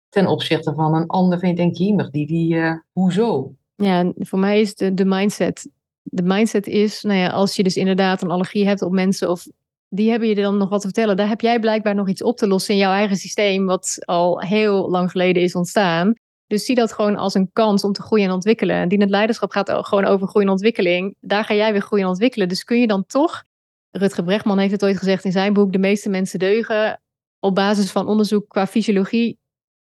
Ten 0.09 0.27
opzichte 0.27 0.73
van 0.73 0.93
een 0.93 1.07
ander 1.07 1.39
van 1.39 1.49
je 1.49 1.55
denkt, 1.55 1.77
jemig, 1.77 2.09
die, 2.09 2.27
die, 2.27 2.55
uh, 2.55 2.73
hoezo? 2.91 3.53
Ja, 3.75 4.11
voor 4.15 4.39
mij 4.39 4.59
is 4.59 4.75
de, 4.75 4.93
de 4.93 5.05
mindset. 5.05 5.69
De 6.03 6.23
mindset 6.23 6.67
is, 6.67 7.01
nou 7.01 7.19
ja, 7.19 7.29
als 7.29 7.55
je 7.55 7.63
dus 7.63 7.77
inderdaad 7.77 8.21
een 8.21 8.31
allergie 8.31 8.67
hebt 8.67 8.81
op 8.81 8.91
mensen 8.91 9.29
of 9.29 9.47
die 9.89 10.09
hebben 10.09 10.27
je 10.27 10.35
dan 10.35 10.57
nog 10.57 10.69
wat 10.69 10.81
te 10.81 10.87
vertellen. 10.87 11.17
Daar 11.17 11.27
heb 11.27 11.41
jij 11.41 11.59
blijkbaar 11.59 11.95
nog 11.95 12.09
iets 12.09 12.23
op 12.23 12.37
te 12.37 12.47
lossen 12.47 12.73
in 12.73 12.79
jouw 12.79 12.91
eigen 12.91 13.17
systeem, 13.17 13.65
wat 13.65 13.97
al 14.05 14.41
heel 14.41 14.89
lang 14.89 15.11
geleden 15.11 15.43
is 15.43 15.55
ontstaan. 15.55 16.13
Dus 16.47 16.65
zie 16.65 16.75
dat 16.75 16.93
gewoon 16.93 17.15
als 17.15 17.33
een 17.33 17.49
kans 17.53 17.83
om 17.83 17.91
te 17.91 18.01
groeien 18.01 18.25
en 18.25 18.33
ontwikkelen. 18.33 18.75
En 18.75 18.87
die 18.87 18.99
het 18.99 19.09
leiderschap 19.09 19.51
gaat 19.51 19.71
gewoon 19.71 20.05
over 20.05 20.27
groei 20.27 20.45
en 20.45 20.51
ontwikkeling. 20.51 21.15
Daar 21.19 21.43
ga 21.43 21.53
jij 21.53 21.71
weer 21.71 21.81
groeien 21.81 22.05
en 22.05 22.11
ontwikkelen. 22.11 22.47
Dus 22.47 22.63
kun 22.63 22.79
je 22.79 22.87
dan 22.87 23.05
toch, 23.05 23.43
Rutger 23.91 24.23
Brechtman 24.23 24.57
heeft 24.57 24.71
het 24.71 24.83
ooit 24.83 24.97
gezegd 24.97 25.25
in 25.25 25.31
zijn 25.31 25.53
boek, 25.53 25.71
de 25.71 25.77
meeste 25.77 26.09
mensen 26.09 26.39
deugen 26.39 27.01
op 27.39 27.55
basis 27.55 27.91
van 27.91 28.07
onderzoek 28.07 28.49
qua 28.49 28.67
fysiologie. 28.67 29.37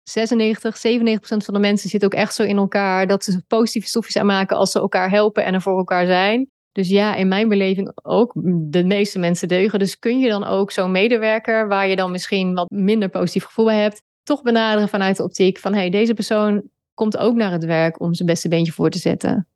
96, 0.09 0.77
97 0.77 1.19
procent 1.19 1.45
van 1.45 1.55
de 1.55 1.61
mensen 1.61 1.91
zit 1.91 2.05
ook 2.05 2.15
echt 2.15 2.35
zo 2.35 2.43
in 2.43 2.57
elkaar 2.57 3.07
dat 3.07 3.25
ze 3.25 3.43
positieve 3.47 3.89
stofjes 3.89 4.17
aanmaken 4.17 4.57
als 4.57 4.71
ze 4.71 4.79
elkaar 4.79 5.11
helpen 5.11 5.45
en 5.45 5.55
er 5.55 5.63
voor 5.63 5.79
elkaar 5.79 6.07
zijn. 6.07 6.51
Dus 6.73 6.89
ja, 6.89 7.15
in 7.15 7.29
mijn 7.29 7.49
beleving 7.49 7.91
ook 8.03 8.33
de 8.71 8.85
meeste 8.85 9.19
mensen 9.19 9.49
deugen. 9.49 9.79
Dus 9.79 9.99
kun 9.99 10.19
je 10.19 10.29
dan 10.29 10.45
ook 10.45 10.71
zo'n 10.71 10.91
medewerker, 10.91 11.69
waar 11.69 11.89
je 11.89 11.97
dan 11.97 12.11
misschien 12.11 12.55
wat 12.55 12.71
minder 12.71 13.09
positief 13.09 13.45
gevoel 13.45 13.65
bij 13.65 13.81
hebt, 13.81 14.03
toch 14.23 14.43
benaderen 14.43 14.89
vanuit 14.89 15.17
de 15.17 15.23
optiek 15.23 15.59
van 15.59 15.75
hey, 15.75 15.91
deze 15.91 16.15
persoon 16.15 16.63
komt 16.95 17.17
ook 17.17 17.35
naar 17.35 17.53
het 17.53 17.65
werk 17.65 18.01
om 18.01 18.15
zijn 18.15 18.29
beste 18.29 18.49
beentje 18.49 18.73
voor 18.73 18.91
te 18.91 18.99
zetten. 18.99 19.47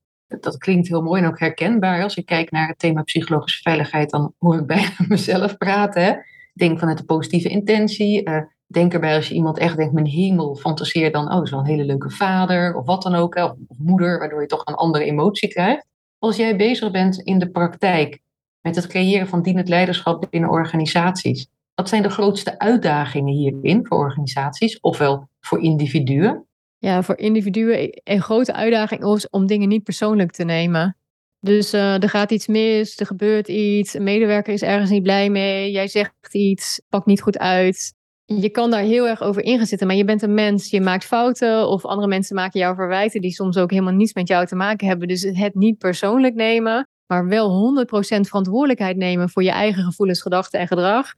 Dat 0.40 0.58
klinkt 0.58 0.88
heel 0.88 1.02
mooi 1.02 1.22
en 1.22 1.28
ook 1.28 1.38
herkenbaar. 1.38 2.02
Als 2.02 2.16
ik 2.16 2.26
kijk 2.26 2.50
naar 2.50 2.68
het 2.68 2.78
thema 2.78 3.02
psychologische 3.02 3.62
veiligheid, 3.62 4.10
dan 4.10 4.34
hoor 4.38 4.58
ik 4.58 4.66
bij 4.76 4.88
mezelf 5.08 5.56
praten. 5.56 6.04
Hè? 6.04 6.12
Denk 6.54 6.78
vanuit 6.78 6.98
de 6.98 7.04
positieve 7.04 7.48
intentie. 7.48 8.28
Uh, 8.28 8.42
denk 8.72 8.92
erbij 8.92 9.16
als 9.16 9.28
je 9.28 9.34
iemand 9.34 9.58
echt 9.58 9.76
denkt, 9.76 9.92
mijn 9.92 10.06
hemel, 10.06 10.54
fantaseer 10.54 11.12
dan, 11.12 11.32
oh, 11.32 11.42
is 11.42 11.50
wel 11.50 11.60
een 11.60 11.66
hele 11.66 11.84
leuke 11.84 12.10
vader 12.10 12.74
of 12.74 12.86
wat 12.86 13.02
dan 13.02 13.14
ook, 13.14 13.34
of 13.34 13.78
moeder, 13.78 14.18
waardoor 14.18 14.40
je 14.40 14.46
toch 14.46 14.66
een 14.66 14.74
andere 14.74 15.04
emotie 15.04 15.48
krijgt. 15.48 15.86
Als 16.18 16.36
jij 16.36 16.56
bezig 16.56 16.90
bent 16.90 17.20
in 17.20 17.38
de 17.38 17.50
praktijk 17.50 18.20
met 18.60 18.76
het 18.76 18.86
creëren 18.86 19.28
van 19.28 19.42
dienend 19.42 19.68
leiderschap 19.68 20.26
binnen 20.30 20.50
organisaties, 20.50 21.46
wat 21.74 21.88
zijn 21.88 22.02
de 22.02 22.10
grootste 22.10 22.58
uitdagingen 22.58 23.34
hierin 23.34 23.86
voor 23.86 23.98
organisaties, 23.98 24.80
ofwel 24.80 25.28
voor 25.40 25.60
individuen? 25.60 26.46
Ja, 26.78 27.02
voor 27.02 27.18
individuen 27.18 28.00
een 28.04 28.22
grote 28.22 28.52
uitdaging 28.52 29.04
is 29.04 29.30
om 29.30 29.46
dingen 29.46 29.68
niet 29.68 29.82
persoonlijk 29.82 30.32
te 30.32 30.44
nemen. 30.44 30.96
Dus 31.40 31.74
uh, 31.74 32.02
er 32.02 32.08
gaat 32.08 32.30
iets 32.30 32.46
mis, 32.46 33.00
er 33.00 33.06
gebeurt 33.06 33.48
iets, 33.48 33.94
een 33.94 34.02
medewerker 34.02 34.52
is 34.52 34.62
ergens 34.62 34.90
niet 34.90 35.02
blij 35.02 35.30
mee, 35.30 35.70
jij 35.70 35.88
zegt 35.88 36.34
iets, 36.34 36.82
pakt 36.88 37.06
niet 37.06 37.22
goed 37.22 37.38
uit 37.38 37.94
je 38.40 38.50
kan 38.50 38.70
daar 38.70 38.82
heel 38.82 39.08
erg 39.08 39.22
over 39.22 39.42
ingezitten, 39.42 39.86
maar 39.86 39.96
je 39.96 40.04
bent 40.04 40.22
een 40.22 40.34
mens, 40.34 40.70
je 40.70 40.80
maakt 40.80 41.04
fouten 41.04 41.68
of 41.68 41.84
andere 41.84 42.08
mensen 42.08 42.36
maken 42.36 42.60
jou 42.60 42.74
verwijten 42.74 43.20
die 43.20 43.32
soms 43.32 43.56
ook 43.56 43.70
helemaal 43.70 43.92
niets 43.92 44.14
met 44.14 44.28
jou 44.28 44.46
te 44.46 44.54
maken 44.54 44.86
hebben. 44.86 45.08
Dus 45.08 45.22
het 45.22 45.54
niet 45.54 45.78
persoonlijk 45.78 46.34
nemen, 46.34 46.88
maar 47.06 47.26
wel 47.26 47.84
100% 47.86 47.88
verantwoordelijkheid 48.20 48.96
nemen 48.96 49.30
voor 49.30 49.42
je 49.42 49.50
eigen 49.50 49.84
gevoelens, 49.84 50.22
gedachten 50.22 50.60
en 50.60 50.66
gedrag. 50.66 51.14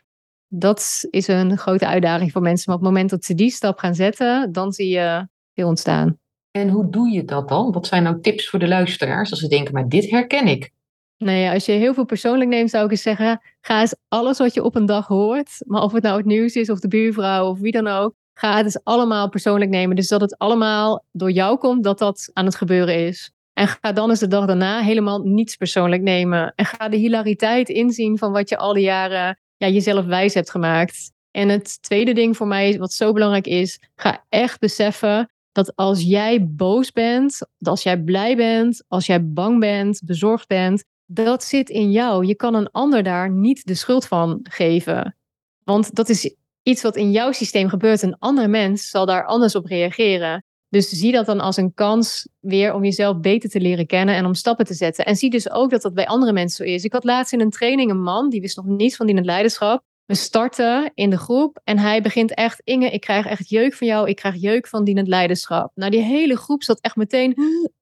Dat 0.48 1.04
is 1.10 1.28
een 1.28 1.58
grote 1.58 1.86
uitdaging 1.86 2.32
voor 2.32 2.42
mensen. 2.42 2.64
Maar 2.66 2.76
op 2.76 2.82
het 2.82 2.90
moment 2.90 3.10
dat 3.10 3.24
ze 3.24 3.34
die 3.34 3.50
stap 3.50 3.78
gaan 3.78 3.94
zetten, 3.94 4.52
dan 4.52 4.72
zie 4.72 4.88
je 4.88 5.28
veel 5.54 5.68
ontstaan. 5.68 6.18
En 6.50 6.68
hoe 6.68 6.90
doe 6.90 7.10
je 7.10 7.24
dat 7.24 7.48
dan? 7.48 7.72
Wat 7.72 7.86
zijn 7.86 8.02
nou 8.02 8.20
tips 8.20 8.48
voor 8.48 8.58
de 8.58 8.68
luisteraars 8.68 9.30
als 9.30 9.40
ze 9.40 9.48
denken, 9.48 9.74
maar 9.74 9.88
dit 9.88 10.10
herken 10.10 10.46
ik? 10.46 10.70
Nou 11.18 11.38
ja, 11.38 11.52
als 11.52 11.64
je 11.64 11.72
heel 11.72 11.94
veel 11.94 12.04
persoonlijk 12.04 12.50
neemt, 12.50 12.70
zou 12.70 12.84
ik 12.84 12.90
eens 12.90 13.02
zeggen: 13.02 13.40
ga 13.60 13.80
eens 13.80 13.96
alles 14.08 14.38
wat 14.38 14.54
je 14.54 14.62
op 14.62 14.74
een 14.74 14.86
dag 14.86 15.06
hoort, 15.06 15.50
maar 15.66 15.82
of 15.82 15.92
het 15.92 16.02
nou 16.02 16.16
het 16.16 16.26
nieuws 16.26 16.54
is 16.54 16.70
of 16.70 16.78
de 16.78 16.88
buurvrouw 16.88 17.48
of 17.48 17.58
wie 17.58 17.72
dan 17.72 17.86
ook, 17.86 18.14
ga 18.34 18.56
het 18.56 18.64
eens 18.64 18.84
allemaal 18.84 19.28
persoonlijk 19.28 19.70
nemen. 19.70 19.96
Dus 19.96 20.08
dat 20.08 20.20
het 20.20 20.38
allemaal 20.38 21.04
door 21.12 21.30
jou 21.30 21.58
komt 21.58 21.84
dat 21.84 21.98
dat 21.98 22.30
aan 22.32 22.44
het 22.44 22.54
gebeuren 22.54 23.06
is. 23.06 23.32
En 23.52 23.68
ga 23.68 23.92
dan 23.92 24.10
eens 24.10 24.18
de 24.18 24.28
dag 24.28 24.46
daarna 24.46 24.80
helemaal 24.80 25.18
niets 25.18 25.56
persoonlijk 25.56 26.02
nemen. 26.02 26.52
En 26.56 26.64
ga 26.64 26.88
de 26.88 26.96
hilariteit 26.96 27.68
inzien 27.68 28.18
van 28.18 28.32
wat 28.32 28.48
je 28.48 28.56
al 28.56 28.72
die 28.72 28.82
jaren 28.82 29.38
ja, 29.56 29.68
jezelf 29.68 30.04
wijs 30.04 30.34
hebt 30.34 30.50
gemaakt. 30.50 31.12
En 31.30 31.48
het 31.48 31.82
tweede 31.82 32.12
ding 32.12 32.36
voor 32.36 32.46
mij, 32.46 32.78
wat 32.78 32.92
zo 32.92 33.12
belangrijk 33.12 33.46
is, 33.46 33.80
ga 33.94 34.24
echt 34.28 34.60
beseffen 34.60 35.28
dat 35.52 35.76
als 35.76 36.02
jij 36.02 36.46
boos 36.46 36.92
bent, 36.92 37.38
als 37.62 37.82
jij 37.82 38.02
blij 38.02 38.36
bent, 38.36 38.84
als 38.88 39.06
jij 39.06 39.26
bang 39.26 39.60
bent, 39.60 40.00
bezorgd 40.04 40.48
bent, 40.48 40.84
dat 41.06 41.44
zit 41.44 41.68
in 41.68 41.90
jou. 41.90 42.26
Je 42.26 42.34
kan 42.34 42.54
een 42.54 42.70
ander 42.70 43.02
daar 43.02 43.30
niet 43.30 43.66
de 43.66 43.74
schuld 43.74 44.06
van 44.06 44.40
geven. 44.42 45.16
Want 45.64 45.94
dat 45.94 46.08
is 46.08 46.34
iets 46.62 46.82
wat 46.82 46.96
in 46.96 47.10
jouw 47.10 47.32
systeem 47.32 47.68
gebeurt. 47.68 48.02
Een 48.02 48.18
andere 48.18 48.48
mens 48.48 48.90
zal 48.90 49.06
daar 49.06 49.24
anders 49.24 49.54
op 49.54 49.66
reageren. 49.66 50.44
Dus 50.68 50.88
zie 50.88 51.12
dat 51.12 51.26
dan 51.26 51.40
als 51.40 51.56
een 51.56 51.74
kans 51.74 52.28
weer 52.40 52.74
om 52.74 52.84
jezelf 52.84 53.20
beter 53.20 53.50
te 53.50 53.60
leren 53.60 53.86
kennen 53.86 54.14
en 54.14 54.24
om 54.24 54.34
stappen 54.34 54.66
te 54.66 54.74
zetten. 54.74 55.04
En 55.04 55.16
zie 55.16 55.30
dus 55.30 55.50
ook 55.50 55.70
dat 55.70 55.82
dat 55.82 55.94
bij 55.94 56.06
andere 56.06 56.32
mensen 56.32 56.66
zo 56.66 56.72
is. 56.72 56.84
Ik 56.84 56.92
had 56.92 57.04
laatst 57.04 57.32
in 57.32 57.40
een 57.40 57.50
training 57.50 57.90
een 57.90 58.02
man, 58.02 58.30
die 58.30 58.40
wist 58.40 58.56
nog 58.56 58.66
niets 58.66 58.96
van 58.96 59.06
die 59.06 59.16
het 59.16 59.24
leiderschap. 59.24 59.82
We 60.04 60.14
starten 60.14 60.90
in 60.94 61.10
de 61.10 61.18
groep 61.18 61.60
en 61.64 61.78
hij 61.78 62.02
begint 62.02 62.34
echt, 62.34 62.60
Inge, 62.64 62.90
ik 62.90 63.00
krijg 63.00 63.26
echt 63.26 63.48
jeuk 63.48 63.74
van 63.74 63.86
jou, 63.86 64.08
ik 64.08 64.16
krijg 64.16 64.34
jeuk 64.40 64.66
van 64.66 64.84
dienend 64.84 65.08
leiderschap. 65.08 65.72
Nou, 65.74 65.90
die 65.90 66.02
hele 66.02 66.36
groep 66.36 66.62
zat 66.62 66.80
echt 66.80 66.96
meteen 66.96 67.34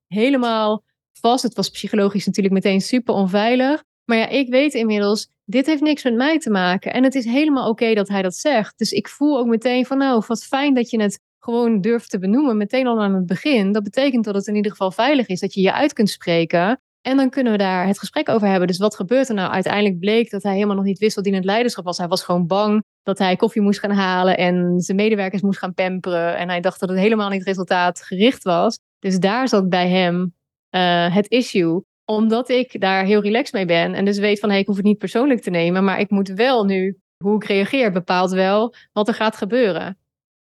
helemaal 0.07 0.83
vast. 1.21 1.43
Het 1.43 1.55
was 1.55 1.71
psychologisch 1.71 2.27
natuurlijk 2.27 2.55
meteen 2.55 2.81
super 2.81 3.15
onveilig. 3.15 3.83
Maar 4.05 4.17
ja, 4.17 4.29
ik 4.29 4.49
weet 4.49 4.75
inmiddels, 4.75 5.29
dit 5.45 5.67
heeft 5.67 5.83
niks 5.83 6.05
met 6.05 6.15
mij 6.15 6.39
te 6.39 6.51
maken. 6.51 6.93
En 6.93 7.05
het 7.05 7.15
is 7.15 7.25
helemaal 7.25 7.69
oké 7.69 7.95
dat 7.95 8.09
hij 8.09 8.23
dat 8.23 8.35
zegt. 8.35 8.79
Dus 8.79 8.93
ik 8.93 9.09
voel 9.09 9.39
ook 9.39 9.47
meteen 9.47 9.87
van, 9.87 9.99
nou, 9.99 10.23
wat 10.27 10.45
fijn 10.45 10.75
dat 10.75 10.91
je 10.91 11.03
het 11.03 11.21
gewoon 11.39 11.81
durft 11.81 12.11
te 12.11 12.19
benoemen, 12.19 12.57
meteen 12.57 12.87
al 12.87 13.03
aan 13.03 13.15
het 13.15 13.27
begin. 13.27 13.73
Dat 13.73 13.83
betekent 13.83 14.25
dat 14.25 14.35
het 14.35 14.47
in 14.47 14.55
ieder 14.55 14.71
geval 14.71 14.91
veilig 14.91 15.27
is, 15.27 15.41
dat 15.41 15.55
je 15.55 15.61
je 15.61 15.73
uit 15.73 15.93
kunt 15.93 16.11
spreken. 16.11 16.81
En 17.01 17.17
dan 17.17 17.31
kunnen 17.31 17.53
we 17.53 17.59
daar 17.59 17.87
het 17.87 17.99
gesprek 17.99 18.29
over 18.29 18.49
hebben. 18.49 18.69
Dus 18.69 18.79
wat 18.79 18.97
gebeurt 18.97 19.29
er 19.29 19.35
nou? 19.35 19.53
Uiteindelijk 19.53 19.99
bleek 19.99 20.31
dat 20.31 20.43
hij 20.43 20.55
helemaal 20.55 20.77
nog 20.77 20.85
niet 20.85 20.99
wist 20.99 21.17
wat 21.17 21.27
in 21.27 21.35
het 21.35 21.45
leiderschap 21.45 21.85
was. 21.85 21.99
Hij 21.99 22.09
was 22.09 22.23
gewoon 22.23 22.47
bang 22.47 22.83
dat 23.03 23.19
hij 23.19 23.37
koffie 23.37 23.63
moest 23.63 23.81
gaan 23.81 23.91
halen 23.91 24.37
en 24.37 24.81
zijn 24.81 24.97
medewerkers 24.97 25.43
moest 25.43 25.59
gaan 25.59 25.75
pamperen. 25.75 26.37
En 26.37 26.49
hij 26.49 26.61
dacht 26.61 26.81
dat 26.81 26.89
het 26.89 26.99
helemaal 26.99 27.29
niet 27.29 27.43
resultaatgericht 27.45 28.43
was. 28.43 28.79
Dus 28.99 29.19
daar 29.19 29.49
zat 29.49 29.69
bij 29.69 29.89
hem 29.89 30.35
uh, 30.75 31.15
het 31.15 31.29
issue. 31.29 31.85
Omdat 32.05 32.49
ik 32.49 32.81
daar 32.81 33.05
heel 33.05 33.23
relaxed 33.23 33.53
mee 33.53 33.67
ben. 33.67 33.95
En 33.95 34.05
dus 34.05 34.19
weet 34.19 34.41
van, 34.41 34.51
hey, 34.51 34.59
ik 34.59 34.67
hoef 34.67 34.77
het 34.77 34.85
niet 34.85 34.99
persoonlijk 34.99 35.41
te 35.41 35.51
nemen. 35.51 35.85
Maar 35.85 36.01
ik 36.01 36.11
moet 36.11 36.29
wel 36.29 36.65
nu, 36.65 36.99
hoe 37.25 37.37
ik 37.37 37.45
reageer, 37.45 37.93
bepaalt 37.93 38.31
wel 38.31 38.75
wat 38.93 39.09
er 39.09 39.15
gaat 39.15 39.37
gebeuren. 39.37 39.99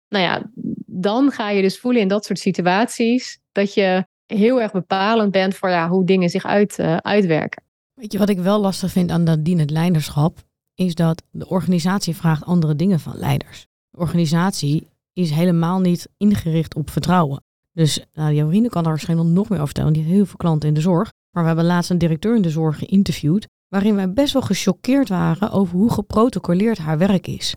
Nou 0.09 0.25
ja, 0.25 0.51
dan 0.87 1.31
ga 1.31 1.51
je 1.51 1.63
dus 1.63 1.79
voelen 1.79 2.03
in 2.03 2.09
dat 2.09 2.25
soort 2.25 2.39
situaties 2.39 3.41
dat 3.53 3.75
je 3.75 4.07
heel 4.27 4.61
erg 4.61 4.73
bepalend 4.73 5.31
bent 5.31 5.55
voor 5.55 5.69
ja, 5.69 5.89
hoe 5.89 6.05
dingen 6.05 6.29
zich 6.29 6.45
uit, 6.45 6.79
uh, 6.79 6.97
uitwerken. 6.97 7.63
Weet 7.95 8.13
je 8.13 8.19
wat 8.19 8.29
ik 8.29 8.39
wel 8.39 8.61
lastig 8.61 8.91
vind 8.91 9.11
aan 9.11 9.25
dat 9.25 9.45
dienend 9.45 9.71
leiderschap? 9.71 10.39
Is 10.75 10.95
dat 10.95 11.23
de 11.31 11.49
organisatie 11.49 12.17
vraagt 12.17 12.45
andere 12.45 12.77
dingen 12.77 13.01
van 13.01 13.17
leiders. 13.17 13.67
De 13.91 13.99
organisatie 13.99 14.89
is 15.13 15.31
helemaal 15.31 15.81
niet 15.81 16.09
ingericht 16.17 16.75
op 16.75 16.91
vertrouwen. 16.91 17.43
Dus 17.81 18.05
nou, 18.14 18.69
kan 18.69 18.83
daar 18.83 18.93
waarschijnlijk 18.93 19.29
nog 19.29 19.49
meer 19.49 19.59
over 19.59 19.66
vertellen. 19.66 19.93
Die 19.93 20.03
heeft 20.03 20.14
heel 20.14 20.27
veel 20.27 20.37
klanten 20.37 20.69
in 20.69 20.75
de 20.75 20.81
zorg. 20.81 21.12
Maar 21.31 21.43
we 21.43 21.49
hebben 21.49 21.66
laatst 21.66 21.90
een 21.90 21.99
directeur 21.99 22.37
in 22.37 22.43
de 22.43 22.51
zorg 22.51 22.79
geïnterviewd. 22.79 23.47
Waarin 23.69 23.95
wij 23.95 24.12
best 24.12 24.33
wel 24.33 24.43
gechoqueerd 24.43 25.09
waren 25.09 25.51
over 25.51 25.77
hoe 25.77 25.93
geprotocoleerd 25.93 26.79
haar 26.79 26.99
werk 26.99 27.27
is. 27.27 27.55